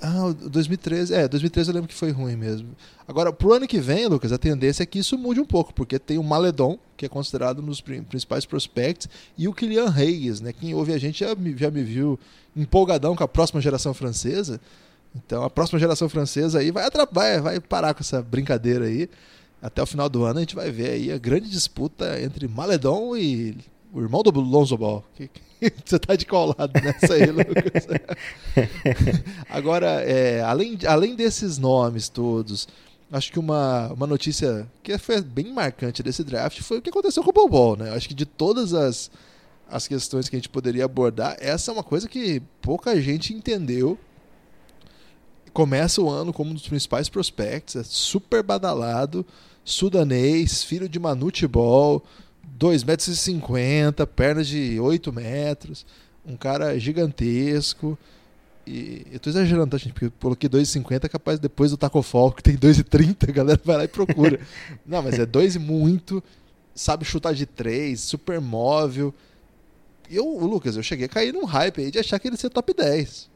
[0.00, 1.14] ah, 2013.
[1.14, 2.68] É, 2013 eu lembro que foi ruim mesmo.
[3.06, 5.98] Agora, pro ano que vem, Lucas, a tendência é que isso mude um pouco, porque
[5.98, 10.52] tem o Maledon, que é considerado um dos principais prospects, e o Kylian Reis, né?
[10.52, 12.18] Quem ouve a gente já me, já me viu
[12.56, 14.60] empolgadão com a próxima geração francesa.
[15.14, 19.08] Então, a próxima geração francesa aí vai, vai, vai parar com essa brincadeira aí.
[19.62, 23.16] Até o final do ano a gente vai ver aí a grande disputa entre Maledon
[23.16, 23.58] e
[23.92, 25.04] o irmão do Lonzo Ball.
[25.84, 27.86] Você tá de qual lado nessa aí, Lucas?
[29.48, 32.66] Agora, é, além, além desses nomes todos,
[33.12, 37.22] acho que uma, uma notícia que foi bem marcante desse draft foi o que aconteceu
[37.22, 37.90] com o Bobol, né?
[37.90, 39.10] Acho que de todas as,
[39.68, 43.98] as questões que a gente poderia abordar, essa é uma coisa que pouca gente entendeu.
[45.52, 49.26] Começa o ano como um dos principais prospects, é super badalado,
[49.64, 52.02] sudanês, filho de Manute Ball,
[52.58, 55.86] 2,50 metros, e pernas de 8 metros,
[56.26, 57.98] um cara gigantesco.
[58.66, 59.92] E eu tô exagerando, tá, gente?
[59.92, 63.76] Porque eu coloquei 2,50, capaz depois do Taco Fall, que tem 2,30, a galera vai
[63.76, 64.38] lá e procura.
[64.86, 66.22] Não, mas é 2 e muito,
[66.74, 69.14] sabe chutar de 3, super móvel.
[70.08, 72.40] E eu, Lucas, eu cheguei a cair num hype aí de achar que ele ia
[72.40, 73.30] ser top 10.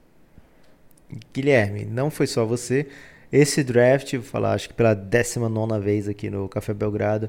[1.33, 2.89] Guilherme, não foi só você.
[3.33, 7.29] Esse draft, vou falar, acho que pela 19 vez aqui no Café Belgrado,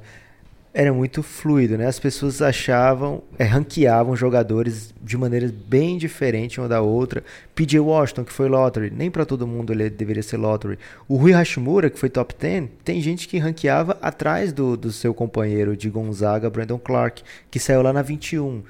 [0.77, 1.87] era muito fluido, né?
[1.87, 7.23] As pessoas achavam, é, ranqueavam jogadores de maneiras bem diferentes uma da outra.
[7.55, 10.77] PJ Washington, que foi lottery, nem para todo mundo ele deveria ser lottery.
[11.07, 15.13] O Rui Hashimura, que foi top 10, tem gente que ranqueava atrás do, do seu
[15.13, 18.61] companheiro de Gonzaga, Brandon Clark, que saiu lá na 21.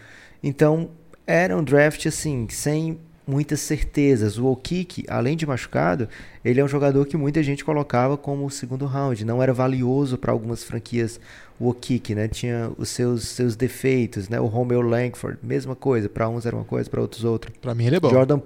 [0.43, 0.91] Então,
[1.26, 4.38] era um draft assim, sem muitas certezas.
[4.38, 6.07] O Okiki, além de machucado,
[6.43, 9.26] ele é um jogador que muita gente colocava como segundo round.
[9.26, 11.19] Não era valioso para algumas franquias
[11.59, 12.28] o Okiki, né?
[12.28, 14.39] Tinha os seus, seus defeitos, né?
[14.39, 16.09] O Romeo Langford, mesma coisa.
[16.09, 17.51] Para uns era uma coisa, para outros outra.
[17.61, 18.09] Para mim ele é bom.
[18.09, 18.41] Jordan,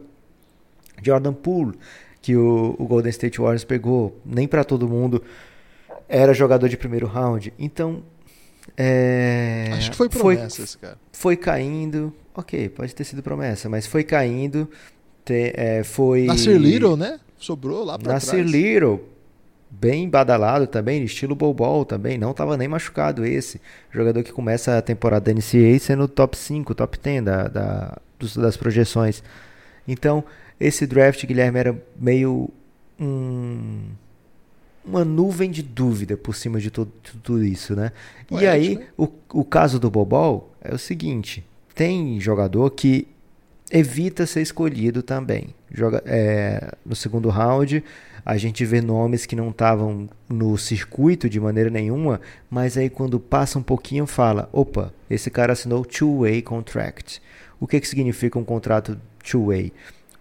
[1.04, 1.78] Jordan Poole,
[2.22, 5.24] que o, o Golden State Warriors pegou, nem para todo mundo
[6.10, 7.54] era jogador de primeiro round.
[7.60, 8.02] Então,
[8.78, 10.98] é, Acho que foi promessa foi, esse cara.
[11.12, 14.70] Foi caindo, ok, pode ter sido promessa, mas foi caindo,
[15.24, 16.26] te, é, foi...
[16.26, 17.20] Nascer Little, né?
[17.38, 18.52] Sobrou lá pra Nascer trás.
[18.52, 19.02] Little,
[19.70, 23.62] bem badalado também, estilo Bobol também, não estava nem machucado esse.
[23.92, 27.98] Jogador que começa a temporada da NCAA sendo top 5, top 10 da, da,
[28.38, 29.24] das projeções.
[29.88, 30.24] Então,
[30.60, 32.50] esse draft, Guilherme, era meio
[33.00, 33.84] um,
[34.84, 37.92] uma nuvem de dúvida por cima de tudo, tudo isso, né?
[38.32, 43.08] e aí, o, o caso do Bobol é o seguinte, tem jogador que
[43.72, 45.54] evita ser escolhido também.
[45.72, 47.84] Joga, é, no segundo round,
[48.26, 52.20] a gente vê nomes que não estavam no circuito de maneira nenhuma,
[52.50, 57.22] mas aí quando passa um pouquinho fala, opa, esse cara assinou two-way contract.
[57.60, 59.72] O que, que significa um contrato two-way?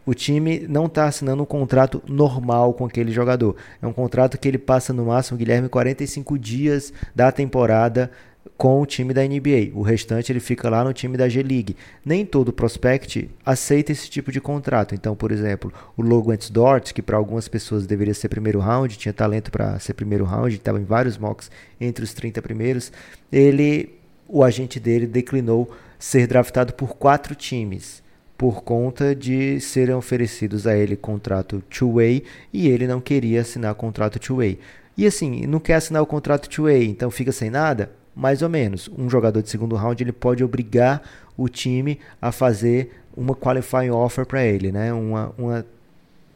[0.08, 3.54] O time não está assinando um contrato normal com aquele jogador.
[3.82, 8.10] É um contrato que ele passa no máximo, Guilherme, 45 dias da temporada
[8.56, 9.70] com o time da NBA.
[9.74, 11.76] O restante ele fica lá no time da G-League.
[12.02, 14.94] Nem todo prospect aceita esse tipo de contrato.
[14.94, 19.12] Então, por exemplo, o Logan Dort, que para algumas pessoas deveria ser primeiro round, tinha
[19.12, 22.90] talento para ser primeiro round, estava em vários mocks entre os 30 primeiros,
[23.30, 23.94] ele,
[24.26, 28.07] o agente dele declinou ser draftado por quatro times
[28.38, 34.18] por conta de serem oferecidos a ele contrato two-way e ele não queria assinar contrato
[34.18, 34.58] two-way.
[34.96, 37.90] E assim, não quer assinar o contrato two-way, então fica sem nada?
[38.18, 38.90] mais ou menos.
[38.98, 41.00] Um jogador de segundo round ele pode obrigar
[41.36, 44.92] o time a fazer uma qualifying offer para ele, né?
[44.92, 45.64] Uma, uma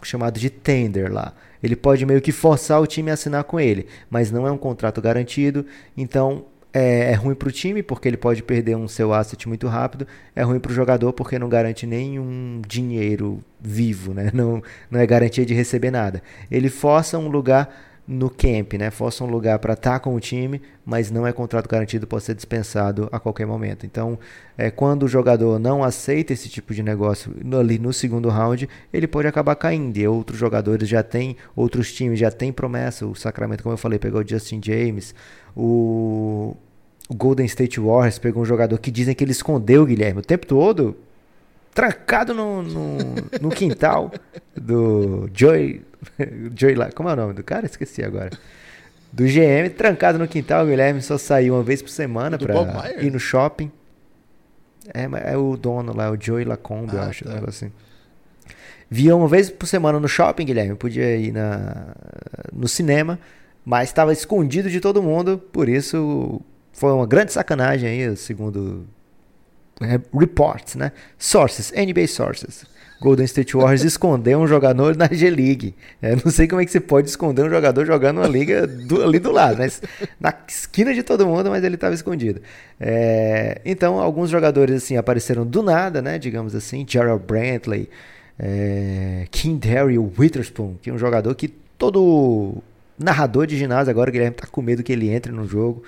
[0.05, 1.35] chamado de tender lá.
[1.61, 4.57] Ele pode meio que forçar o time a assinar com ele, mas não é um
[4.57, 9.13] contrato garantido, então é, é ruim para o time porque ele pode perder um seu
[9.13, 14.31] asset muito rápido, é ruim para o jogador porque não garante nenhum dinheiro vivo, né?
[14.35, 16.23] não, não é garantia de receber nada.
[16.51, 18.91] Ele força um lugar no camp, né?
[18.91, 22.25] Força um lugar para estar tá com o time, mas não é contrato garantido, pode
[22.25, 23.87] ser dispensado a qualquer momento.
[23.87, 24.19] Então,
[24.59, 29.07] é, quando o jogador não aceita esse tipo de negócio ali no segundo round, ele
[29.07, 29.97] pode acabar caindo.
[29.97, 33.07] E outros jogadores já têm, outros times já têm promessa.
[33.07, 35.15] O Sacramento, como eu falei, pegou o Justin James,
[35.57, 36.57] o,
[37.09, 40.25] o Golden State Warriors pegou um jogador que dizem que ele escondeu o Guilherme o
[40.25, 40.97] tempo todo,
[41.73, 42.99] trancado no, no,
[43.41, 44.11] no quintal
[44.57, 45.83] do Joy
[46.57, 47.67] Joey lá, como é o nome do cara?
[47.67, 48.31] Esqueci agora.
[49.13, 52.55] Do GM, trancado no quintal, o Guilherme só saiu uma vez por semana para
[53.03, 53.71] ir no shopping.
[54.93, 57.41] É, é o dono lá, o Joey Lacombe, ah, eu acho, tá.
[57.47, 57.71] assim.
[58.91, 61.95] Via uma vez por semana no shopping, Guilherme, podia ir na,
[62.53, 63.19] no cinema,
[63.65, 66.41] mas estava escondido de todo mundo, por isso
[66.73, 68.87] foi uma grande sacanagem aí, segundo
[70.13, 70.93] reports, né?
[71.19, 72.65] Sources, NBA sources.
[73.03, 75.75] Golden State Warriors esconder um jogador na G-League.
[76.01, 79.03] É, não sei como é que você pode esconder um jogador jogando uma liga do,
[79.03, 79.83] ali do lado, mas
[80.21, 82.41] na esquina de todo mundo, mas ele estava escondido.
[82.81, 86.17] É, então, alguns jogadores assim apareceram do nada, né?
[86.17, 87.91] Digamos assim, Gerald Brantley,
[88.39, 92.63] é, King Terry Witherspoon, que é um jogador que todo
[92.97, 95.83] narrador de ginásio agora, Guilherme, tá com medo que ele entre no jogo.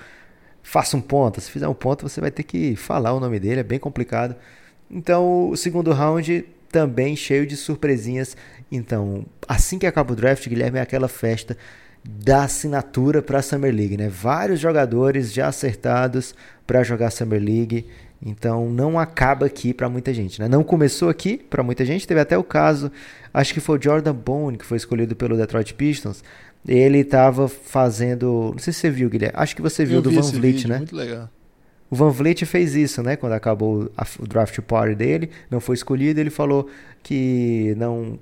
[0.61, 1.39] Faça um ponto.
[1.39, 4.35] Se fizer um ponto, você vai ter que falar o nome dele, é bem complicado.
[4.91, 6.45] Então, o segundo round
[6.75, 8.35] também cheio de surpresinhas.
[8.69, 11.55] Então, assim que acaba o draft, Guilherme, é aquela festa
[12.03, 14.09] da assinatura para a Summer League, né?
[14.09, 16.35] Vários jogadores já acertados
[16.67, 17.85] para jogar Summer League.
[18.21, 20.49] Então não acaba aqui para muita gente, né?
[20.49, 22.05] Não começou aqui para muita gente.
[22.05, 22.91] Teve até o caso,
[23.33, 26.25] acho que foi o Jordan Bone que foi escolhido pelo Detroit Pistons.
[26.67, 29.37] Ele estava fazendo, não sei se você viu, Guilherme.
[29.37, 30.79] Acho que você viu Eu do Van Vliet, vídeo, né?
[30.79, 31.29] Muito legal.
[31.95, 33.15] O Van Vliet fez isso, né?
[33.15, 36.67] Quando acabou a, o draft party dele, não foi escolhido, ele falou
[37.01, 38.19] que não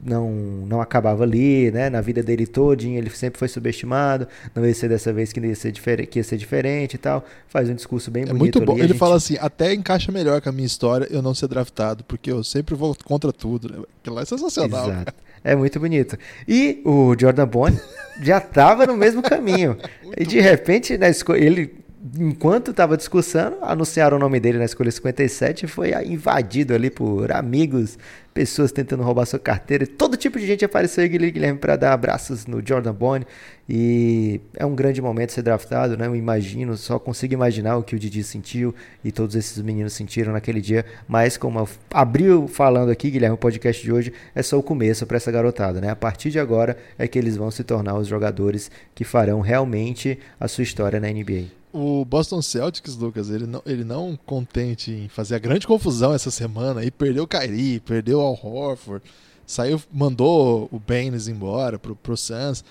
[0.00, 1.90] não não acabava ali, né?
[1.90, 5.56] Na vida dele todinho, ele sempre foi subestimado, não ia ser dessa vez que ia
[5.56, 7.24] ser diferente, que ia ser diferente e tal.
[7.48, 8.38] Faz um discurso bem é bonito.
[8.38, 8.74] Muito bom.
[8.74, 8.98] Ali, ele gente...
[8.98, 12.44] fala assim, até encaixa melhor com a minha história eu não ser draftado, porque eu
[12.44, 13.68] sempre vou contra tudo.
[13.68, 13.84] Né?
[14.00, 14.92] Aquilo lá é sensacional.
[14.92, 15.14] Exato.
[15.42, 16.16] É muito bonito.
[16.46, 17.80] E o Jordan Bone
[18.22, 19.76] já estava no mesmo caminho.
[20.16, 21.87] e de repente, na escolha, ele
[22.18, 27.32] enquanto estava discussando, anunciaram o nome dele na escolha 57 e foi invadido ali por
[27.32, 27.98] amigos,
[28.32, 29.86] pessoas tentando roubar sua carteira.
[29.86, 33.26] Todo tipo de gente apareceu aí, Guilherme, para dar abraços no Jordan Bone.
[33.68, 36.06] E é um grande momento ser draftado, né?
[36.06, 40.32] Eu imagino, só consigo imaginar o que o Didi sentiu e todos esses meninos sentiram
[40.32, 40.86] naquele dia.
[41.08, 45.16] Mas, como abriu falando aqui, Guilherme, o podcast de hoje é só o começo para
[45.16, 45.90] essa garotada, né?
[45.90, 50.18] A partir de agora é que eles vão se tornar os jogadores que farão realmente
[50.38, 51.57] a sua história na NBA.
[51.72, 56.30] O Boston Celtics, Lucas, ele não, ele não contente em fazer a grande confusão essa
[56.30, 59.04] semana e perdeu o Kyrie, perdeu o Al Horford,
[59.46, 62.64] saiu, mandou o Baines embora pro, pro Suns.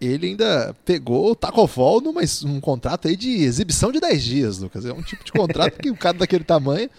[0.00, 4.58] Ele ainda pegou o Taco Fall numa um contrato aí de exibição de 10 dias,
[4.58, 4.84] Lucas.
[4.84, 6.90] É um tipo de contrato que o cara daquele tamanho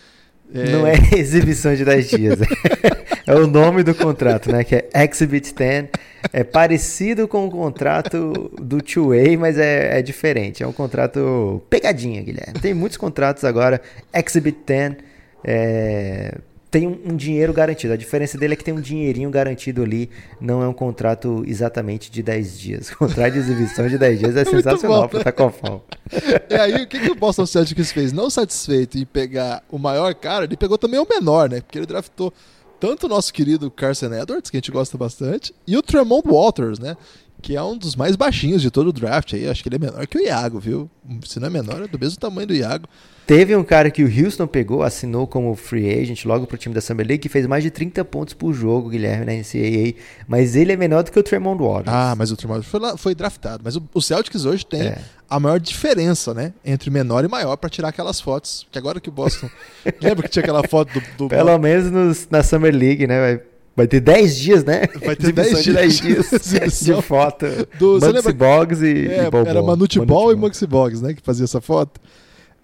[0.54, 0.72] é...
[0.72, 2.40] Não é exibição de 10 dias.
[3.26, 4.64] é o nome do contrato, né?
[4.64, 5.88] Que é Exhibit 10.
[6.34, 10.64] É parecido com o contrato do Two-Way, mas é, é, diferente.
[10.64, 12.60] É um contrato pegadinha, Guilherme.
[12.60, 13.82] Tem muitos contratos agora.
[14.14, 14.96] Exhibit 10.
[15.44, 16.36] É,
[16.76, 17.94] tem um, um, dinheiro garantido.
[17.94, 20.10] A diferença dele é que tem um dinheirinho garantido ali.
[20.42, 22.92] Não é um contrato exatamente de 10 dias.
[22.96, 25.86] O contrato de exibição de 10 dias é, é sensacional para Tacofal.
[26.50, 28.12] E aí, o que, que o Boston Celtics fez?
[28.12, 31.62] Não satisfeito em pegar o maior cara, ele pegou também o menor, né?
[31.62, 32.34] Porque ele draftou
[32.78, 36.78] tanto o nosso querido Carson Edwards, que a gente gosta bastante, e o Tremont Waters,
[36.78, 36.98] né?
[37.42, 39.48] Que é um dos mais baixinhos de todo o draft aí.
[39.48, 40.90] Acho que ele é menor que o Iago, viu?
[41.26, 42.86] Se não é menor, é do mesmo tamanho do Iago.
[43.26, 46.82] Teve um cara que o Houston pegou, assinou como free agent logo pro time da
[46.82, 49.96] Summer League, que fez mais de 30 pontos por jogo, Guilherme, na NCAA.
[50.28, 51.88] Mas ele é menor do que o Tremont Waters.
[51.88, 53.64] Ah, mas o Tremont foi, lá, foi draftado.
[53.64, 55.00] Mas o, o Celtics hoje tem é.
[55.28, 56.54] a maior diferença, né?
[56.64, 58.68] Entre menor e maior para tirar aquelas fotos.
[58.72, 59.50] Que agora que o Boston.
[60.00, 61.04] lembra que tinha aquela foto do.
[61.18, 63.20] do Pelo menos nos, na Summer League, né?
[63.20, 63.42] Vai,
[63.76, 64.84] vai ter 10 dias, né?
[65.04, 67.48] Vai ter 10 dias, 10 dias de foto.
[67.80, 69.50] Do, Maxi Boggs e, é, e.
[69.50, 71.16] Era Manute Ball e Maxi Boggs, né?
[71.16, 72.00] Que fazia essa foto.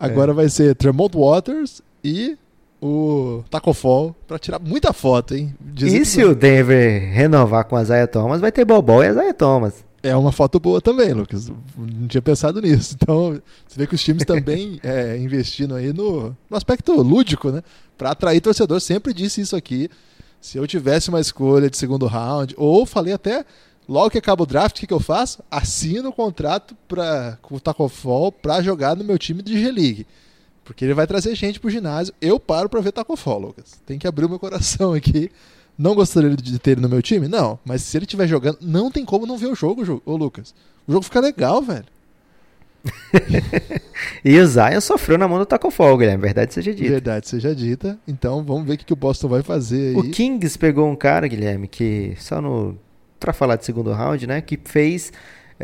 [0.02, 0.34] Agora é.
[0.34, 2.36] vai ser Tremont Waters e
[2.82, 5.54] o Tacofol para tirar muita foto, hein?
[5.62, 9.14] Dizem e se o Denver renovar com a Zaya Thomas, vai ter Bobol e a
[9.14, 9.86] Zaya Thomas.
[10.02, 11.52] É uma foto boa também, Lucas.
[11.78, 12.98] Não tinha pensado nisso.
[13.02, 17.62] Então, você vê que os times também é, investindo aí no, no aspecto lúdico, né?
[17.96, 18.82] Para atrair torcedor.
[18.82, 19.88] Sempre disse isso aqui.
[20.40, 23.46] Se eu tivesse uma escolha de segundo round, ou falei até
[23.92, 25.44] Logo que acaba o draft, o que, que eu faço?
[25.52, 30.08] Assino o contrato pra, com o Tacofol para jogar no meu time de G-League.
[30.64, 32.14] Porque ele vai trazer gente pro ginásio.
[32.22, 33.82] Eu paro para ver Tacofol, Lucas.
[33.86, 35.30] Tem que abrir o meu coração aqui.
[35.78, 37.28] Não gostaria de ter ele no meu time?
[37.28, 37.60] Não.
[37.66, 40.56] Mas se ele estiver jogando, não tem como não ver o jogo, ô Lucas.
[40.88, 41.84] O jogo fica legal, velho.
[44.24, 46.24] e o Zion sofreu na mão do Tacofol, Guilherme.
[46.24, 46.92] Verdade seja dita.
[46.92, 48.00] Verdade seja dita.
[48.08, 49.96] Então vamos ver o que, que o Boston vai fazer aí.
[49.98, 52.80] O Kings pegou um cara, Guilherme, que só no
[53.22, 54.42] para falar de segundo round, né?
[54.42, 55.14] Que fez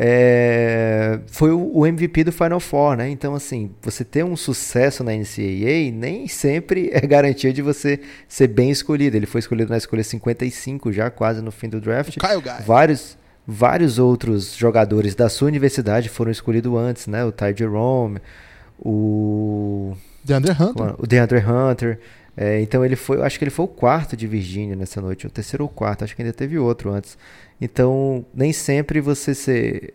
[0.00, 3.08] é, foi o MVP do Final Four, né?
[3.08, 7.98] Então, assim, você ter um sucesso na NCAA nem sempre é garantia de você
[8.28, 9.16] ser bem escolhido.
[9.16, 12.16] Ele foi escolhido na escolha 55 já, quase no fim do draft.
[12.64, 17.24] Vários, vários outros jogadores da sua universidade foram escolhidos antes, né?
[17.24, 18.20] O Ty Jerome,
[18.78, 19.96] o...
[20.24, 20.94] DeAndre Hunter.
[20.96, 21.98] O DeAndre Hunter.
[22.40, 25.30] É, então ele foi, acho que ele foi o quarto de Virgínia nessa noite, o
[25.30, 27.18] terceiro ou quarto, acho que ainda teve outro antes.
[27.60, 29.94] Então, nem sempre você ser.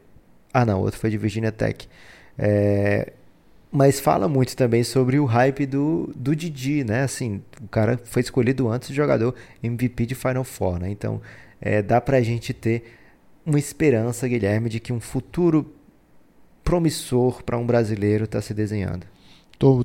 [0.54, 1.88] Ah, não, outro foi de Virginia Tech.
[2.38, 3.14] É...
[3.72, 7.04] Mas fala muito também sobre o hype do, do Didi, né?
[7.04, 9.34] Assim, o cara foi escolhido antes de jogador
[9.64, 10.90] MVP de Final Four, né?
[10.90, 11.22] Então,
[11.62, 12.84] é, dá pra gente ter
[13.46, 15.74] uma esperança, Guilherme, de que um futuro
[16.64, 19.13] promissor para um brasileiro está se desenhando.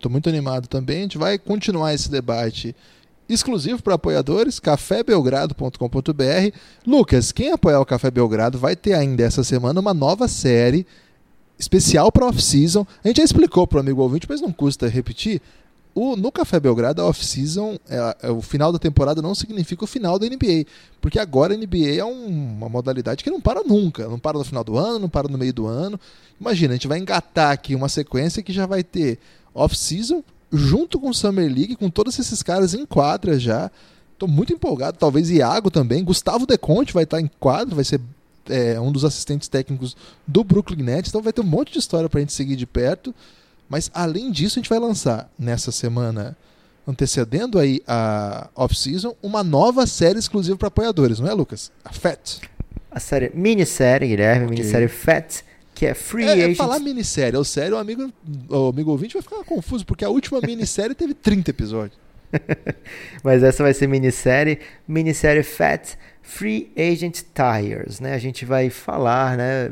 [0.00, 0.98] Tô muito animado também.
[0.98, 2.74] A gente vai continuar esse debate
[3.28, 6.56] exclusivo para apoiadores, cafébelgrado.com.br.
[6.84, 10.84] Lucas, quem apoiar o Café Belgrado vai ter ainda essa semana uma nova série
[11.56, 12.84] especial para off-season.
[13.04, 15.40] A gente já explicou para o amigo ouvinte, mas não custa repetir.
[15.94, 19.86] O, no Café Belgrado, a off-season, é, é, o final da temporada não significa o
[19.86, 20.66] final da NBA.
[21.00, 24.08] Porque agora a NBA é um, uma modalidade que não para nunca.
[24.08, 26.00] Não para no final do ano, não para no meio do ano.
[26.40, 29.20] Imagina, a gente vai engatar aqui uma sequência que já vai ter
[29.58, 33.70] off-season, junto com o Summer League, com todos esses caras em quadra já.
[34.12, 36.02] Estou muito empolgado, talvez Iago também.
[36.02, 38.00] Gustavo Deconte vai estar em quadro, vai ser
[38.48, 39.96] é, um dos assistentes técnicos
[40.26, 42.66] do Brooklyn Nets, então vai ter um monte de história para a gente seguir de
[42.66, 43.14] perto.
[43.68, 46.36] Mas além disso, a gente vai lançar nessa semana,
[46.86, 51.70] antecedendo aí a off-season, uma nova série exclusiva para apoiadores, não é, Lucas?
[51.84, 52.40] A FAT.
[52.90, 54.58] A série minissérie, Guilherme, okay.
[54.58, 55.44] minissérie FAT
[55.78, 56.50] que é Free é, Agents.
[56.50, 58.12] É falar minissérie ou série, o amigo,
[58.48, 61.96] o amigo ouvinte vai ficar confuso, porque a última minissérie teve 30 episódios.
[63.22, 64.58] Mas essa vai ser minissérie,
[64.88, 68.14] minissérie Fat Free Agent Tires, né?
[68.14, 69.70] A gente vai falar, né?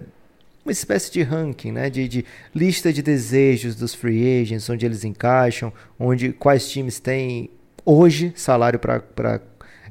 [0.64, 1.90] Uma espécie de ranking, né?
[1.90, 7.50] De, de lista de desejos dos free agents, onde eles encaixam, onde quais times têm
[7.84, 9.40] hoje salário para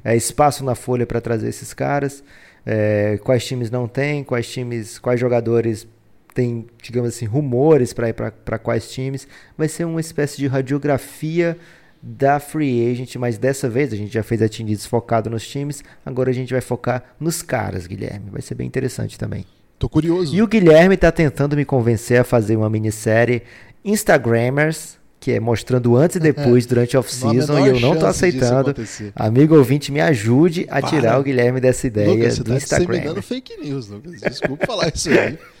[0.02, 2.24] é, espaço na folha para trazer esses caras,
[2.64, 5.86] é, quais times não têm, quais times, quais jogadores
[6.36, 9.26] tem, digamos assim, rumores para ir para quais times.
[9.56, 11.56] Vai ser uma espécie de radiografia
[12.02, 14.48] da free agent, mas dessa vez a gente já fez a
[14.86, 18.30] focado nos times, agora a gente vai focar nos caras, Guilherme.
[18.30, 19.46] Vai ser bem interessante também.
[19.78, 20.36] Tô curioso.
[20.36, 23.42] E o Guilherme tá tentando me convencer a fazer uma minissérie
[23.82, 28.74] Instagrammers, que é mostrando antes e depois durante off-season, e eu não tô aceitando.
[29.14, 30.90] Amigo ouvinte, me ajude a Para.
[30.90, 33.22] tirar o Guilherme dessa ideia Lucas, do tá Instagram.
[33.22, 34.20] Fake news, Lucas.
[34.20, 35.38] Desculpa falar isso aí.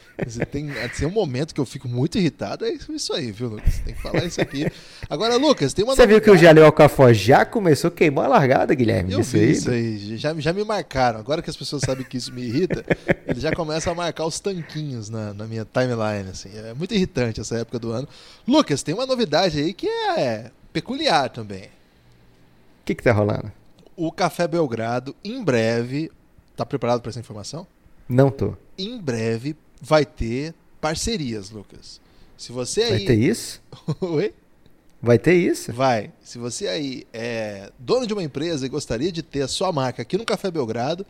[0.50, 3.78] Tem, tem um momento que eu fico muito irritado, é isso aí, viu, Lucas?
[3.80, 4.66] Tem que falar isso aqui.
[5.10, 8.28] Agora, Lucas, tem uma Você viu que o Jaleu Alcafó já começou a queimar a
[8.28, 9.12] largada, Guilherme?
[9.12, 9.50] Eu vi aí?
[9.50, 10.16] isso aí.
[10.16, 11.20] Já, já me marcaram.
[11.20, 12.82] Agora que as pessoas sabem que isso me irrita,
[13.28, 16.30] eles já começam a marcar os tanquinhos na, na minha timeline.
[16.30, 16.48] Assim.
[16.54, 18.08] É muito irritante essa época do ano.
[18.48, 21.64] Lucas, tem uma novidade aí que é peculiar também.
[21.64, 23.52] O que, que tá rolando?
[23.94, 26.10] O Café Belgrado, em breve.
[26.56, 27.66] Tá preparado para essa informação?
[28.08, 28.54] Não tô.
[28.78, 32.00] Em breve vai ter parcerias, Lucas.
[32.36, 32.90] Se você aí.
[32.90, 33.62] Vai ter isso?
[34.00, 34.34] Oi?
[35.00, 35.72] Vai ter isso?
[35.72, 36.12] Vai.
[36.22, 40.02] Se você aí é dono de uma empresa e gostaria de ter a sua marca
[40.02, 41.06] aqui no Café Belgrado,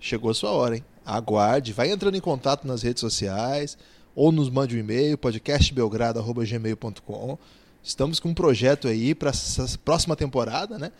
[0.00, 0.84] chegou a sua hora, hein?
[1.04, 3.76] Aguarde, vai entrando em contato nas redes sociais
[4.14, 7.38] ou nos mande um e-mail, podcastbelgrado.gmail.com.
[7.82, 10.90] Estamos com um projeto aí para essa próxima temporada, né?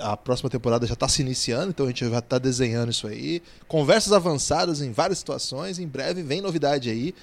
[0.00, 3.42] A próxima temporada já está se iniciando, então a gente já está desenhando isso aí.
[3.66, 5.78] Conversas avançadas em várias situações.
[5.78, 7.14] Em breve vem novidade aí.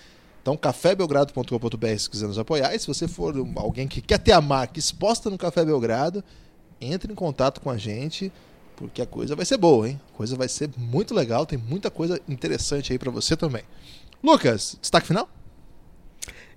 [0.41, 2.73] Então, cafébelgrado.com.br se quiser nos apoiar.
[2.75, 6.23] E se você for alguém que quer ter a marca exposta no Café Belgrado,
[6.79, 8.31] entre em contato com a gente,
[8.75, 9.99] porque a coisa vai ser boa, hein?
[10.13, 13.63] A coisa vai ser muito legal, tem muita coisa interessante aí para você também.
[14.23, 15.29] Lucas, destaque final?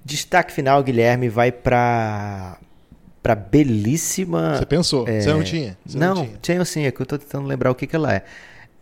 [0.04, 2.58] Destaque final, Guilherme, vai para
[3.22, 4.56] para belíssima.
[4.56, 5.08] Você pensou?
[5.08, 5.20] É...
[5.20, 5.78] Você não tinha?
[5.84, 6.38] Você não, não tinha.
[6.40, 8.24] tinha sim, é que eu tô tentando lembrar o que, que ela é.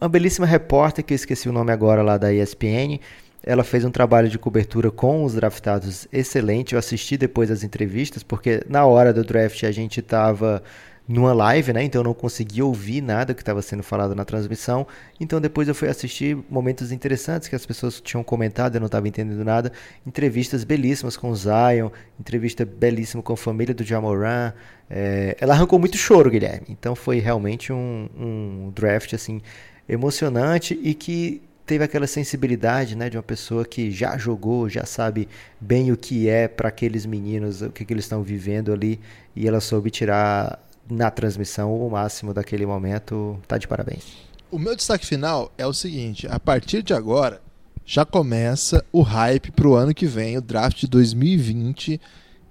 [0.01, 3.01] Uma belíssima repórter, que eu esqueci o nome agora lá da ESPN.
[3.43, 6.75] Ela fez um trabalho de cobertura com os draftados excelente.
[6.75, 10.63] Eu assisti depois as entrevistas, porque na hora do draft a gente estava
[11.09, 11.85] numa live, né?
[11.85, 14.87] Então eu não consegui ouvir nada que estava sendo falado na transmissão.
[15.21, 19.07] Então depois eu fui assistir momentos interessantes que as pessoas tinham comentado, eu não estava
[19.07, 19.73] entendendo nada.
[20.07, 24.53] Entrevistas belíssimas com o Zion, entrevista belíssima com a família do Jamoran.
[24.91, 25.37] É...
[25.41, 26.67] ela arrancou muito choro, Guilherme.
[26.69, 29.41] Então foi realmente um, um draft assim
[29.89, 35.29] emocionante e que teve aquela sensibilidade, né, de uma pessoa que já jogou, já sabe
[35.61, 39.01] bem o que é para aqueles meninos, o que, que eles estão vivendo ali,
[39.35, 43.39] e ela soube tirar na transmissão o máximo daquele momento.
[43.47, 44.05] Tá de parabéns.
[44.51, 47.41] O meu destaque final é o seguinte: a partir de agora
[47.85, 52.01] já começa o hype pro ano que vem, o draft de 2020.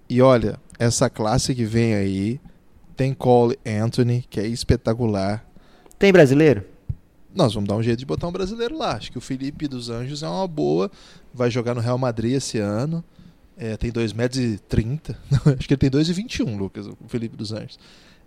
[0.09, 2.39] E olha, essa classe que vem aí
[2.95, 5.45] tem Cole Anthony, que é espetacular.
[5.99, 6.63] Tem brasileiro?
[7.33, 8.93] Nós vamos dar um jeito de botar um brasileiro lá.
[8.95, 10.89] Acho que o Felipe dos Anjos é uma boa.
[11.33, 13.03] Vai jogar no Real Madrid esse ano.
[13.57, 15.17] É, tem 2,30 metros e 30.
[15.57, 17.77] Acho que ele tem 2,21, Lucas, o Felipe dos Anjos.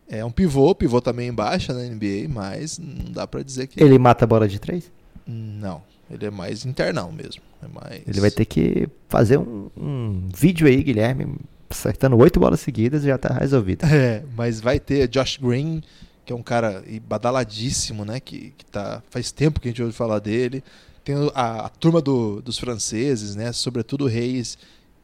[0.08, 3.82] É um pivô, pivô também embaixo na NBA, mas não dá para dizer que.
[3.82, 4.90] Ele mata a bola de três?
[5.26, 7.42] Não, ele é mais internal mesmo.
[7.62, 8.02] É mais...
[8.06, 11.36] Ele vai ter que fazer um, um vídeo aí, Guilherme,
[11.68, 13.84] acertando oito bolas seguidas e já tá resolvido.
[13.92, 15.82] É, mas vai ter Josh Green,
[16.24, 18.18] que é um cara badaladíssimo, né?
[18.18, 20.64] Que, que tá, faz tempo que a gente ouve falar dele.
[21.04, 23.52] Tem a, a turma do, dos franceses, né?
[23.52, 24.56] Sobretudo Reis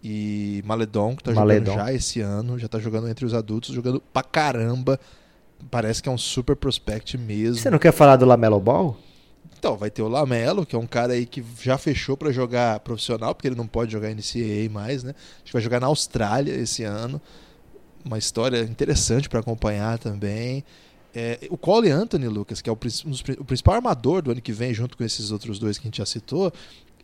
[0.04, 1.72] e Maledon, que tá Maledon.
[1.72, 5.00] jogando já esse ano, já tá jogando entre os adultos, jogando pra caramba.
[5.70, 7.56] Parece que é um super prospect mesmo.
[7.56, 8.98] Você não quer falar do Lamelo Ball?
[9.58, 12.80] Então, vai ter o Lamelo, que é um cara aí que já fechou para jogar
[12.80, 15.14] profissional, porque ele não pode jogar NCAA mais, né?
[15.36, 17.18] Acho que vai jogar na Austrália esse ano.
[18.04, 20.62] Uma história interessante para acompanhar também.
[21.14, 24.74] É, o Cole Anthony, Lucas, que é o, o, principal armador do ano que vem,
[24.74, 26.52] junto com esses outros dois que a gente já citou,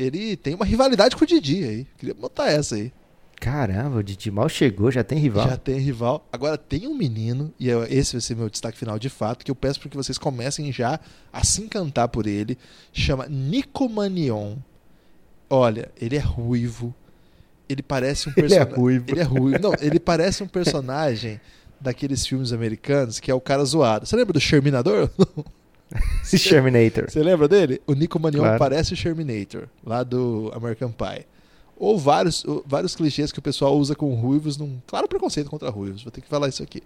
[0.01, 1.87] ele tem uma rivalidade com o Didi aí.
[1.99, 2.91] Queria botar essa aí.
[3.39, 5.49] Caramba, o Didi mal chegou, já tem rival.
[5.49, 6.27] Já tem rival.
[6.33, 9.55] Agora tem um menino, e esse vai ser meu destaque final de fato, que eu
[9.55, 10.99] peço para que vocês comecem já
[11.33, 12.57] a se encantar por ele.
[12.93, 14.57] Chama Nico Manion.
[15.49, 16.95] Olha, ele é ruivo.
[17.69, 18.63] Ele parece um personagem.
[18.67, 19.05] Ele é ruivo.
[19.09, 19.63] Ele é ruivo.
[19.63, 21.41] Não, ele parece um personagem
[21.81, 24.07] daqueles filmes americanos que é o cara zoado.
[24.07, 25.09] Você lembra do Sherminador?
[26.39, 27.11] Sherminator.
[27.11, 27.81] Você lembra dele?
[27.87, 28.59] O Nico Manion claro.
[28.59, 31.27] parece o Sherminator, lá do American Pie.
[31.77, 36.03] Ou vários, vários clichês que o pessoal usa com ruivos, num claro preconceito contra ruivos.
[36.03, 36.83] Vou ter que falar isso aqui.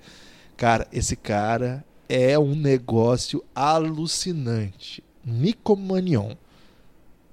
[0.56, 5.02] Cara, esse cara é um negócio alucinante.
[5.24, 6.32] Nico Manion.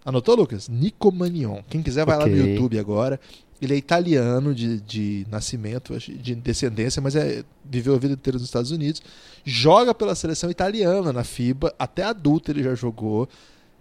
[0.04, 0.68] Anotou, Lucas?
[0.68, 1.62] Nico Manion.
[1.70, 2.32] Quem quiser vai okay.
[2.32, 3.20] lá no YouTube agora.
[3.62, 8.47] Ele é italiano de, de nascimento, de descendência, mas é, viveu a vida inteira nos
[8.47, 9.01] Estados Unidos.
[9.45, 13.30] Joga pela seleção italiana na FIBA, até adulto ele já jogou.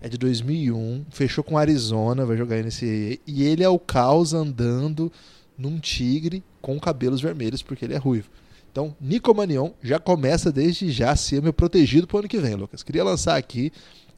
[0.03, 5.12] É de 2001, fechou com Arizona, vai jogar nesse e ele é o caos andando
[5.59, 8.31] num tigre com cabelos vermelhos porque ele é ruivo.
[8.72, 12.39] Então, Nico Manion já começa desde já a ser meu protegido para o ano que
[12.39, 12.83] vem, Lucas.
[12.83, 13.72] Queria lançar aqui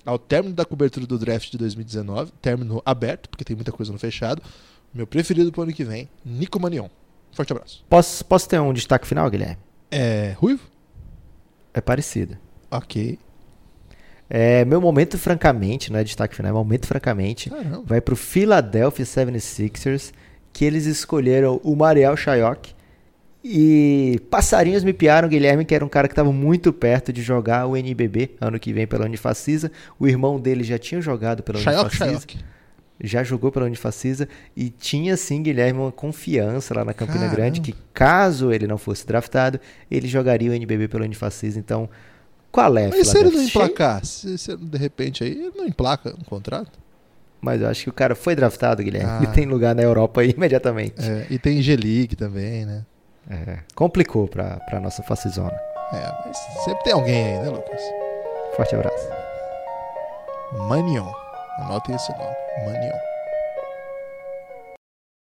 [0.05, 3.99] ao término da cobertura do draft de 2019, término aberto, porque tem muita coisa no
[3.99, 4.43] fechado.
[4.95, 6.89] Meu preferido pro ano que vem, Nico Manion.
[7.33, 7.85] Forte abraço.
[7.89, 9.59] Posso, posso ter um destaque final, Guilherme?
[9.91, 10.35] É.
[10.37, 10.63] Ruivo?
[11.73, 12.37] É parecido.
[12.71, 13.19] Ok.
[14.29, 17.83] É, meu momento, francamente, não é destaque final, é momento, francamente, Caramba.
[17.85, 20.13] vai pro Philadelphia 76ers,
[20.53, 22.75] que eles escolheram o Mariel Shayok.
[23.45, 27.67] E passarinhos me piaram, Guilherme, que era um cara que estava muito perto de jogar
[27.67, 29.71] o NBB ano que vem pela Unifacisa.
[29.99, 32.21] O irmão dele já tinha jogado pela Shayok, Unifacisa.
[32.21, 32.39] Shayok.
[33.01, 37.37] Já jogou pela Unifacisa e tinha sim, Guilherme, uma confiança lá na Campina Caramba.
[37.37, 39.59] Grande que caso ele não fosse draftado,
[39.91, 41.59] ele jogaria o NBB pela Unifacisa.
[41.59, 41.89] Então,
[42.51, 44.05] qual é, Mas se ele não emplacar?
[44.05, 46.79] Se, se de repente aí ele não emplaca um contrato?
[47.41, 49.11] Mas eu acho que o cara foi draftado, Guilherme.
[49.11, 49.19] Ah.
[49.23, 51.03] Ele tem lugar na Europa aí imediatamente.
[51.03, 52.85] É, e tem G-League também, né?
[53.29, 55.57] É, complicou pra, pra nossa facizona.
[55.93, 57.83] É, mas sempre tem alguém aí, né, Lucas?
[58.57, 59.09] Forte abraço.
[60.69, 61.22] Manion.
[61.59, 62.37] Anotem esse nome.
[62.65, 63.12] Manion.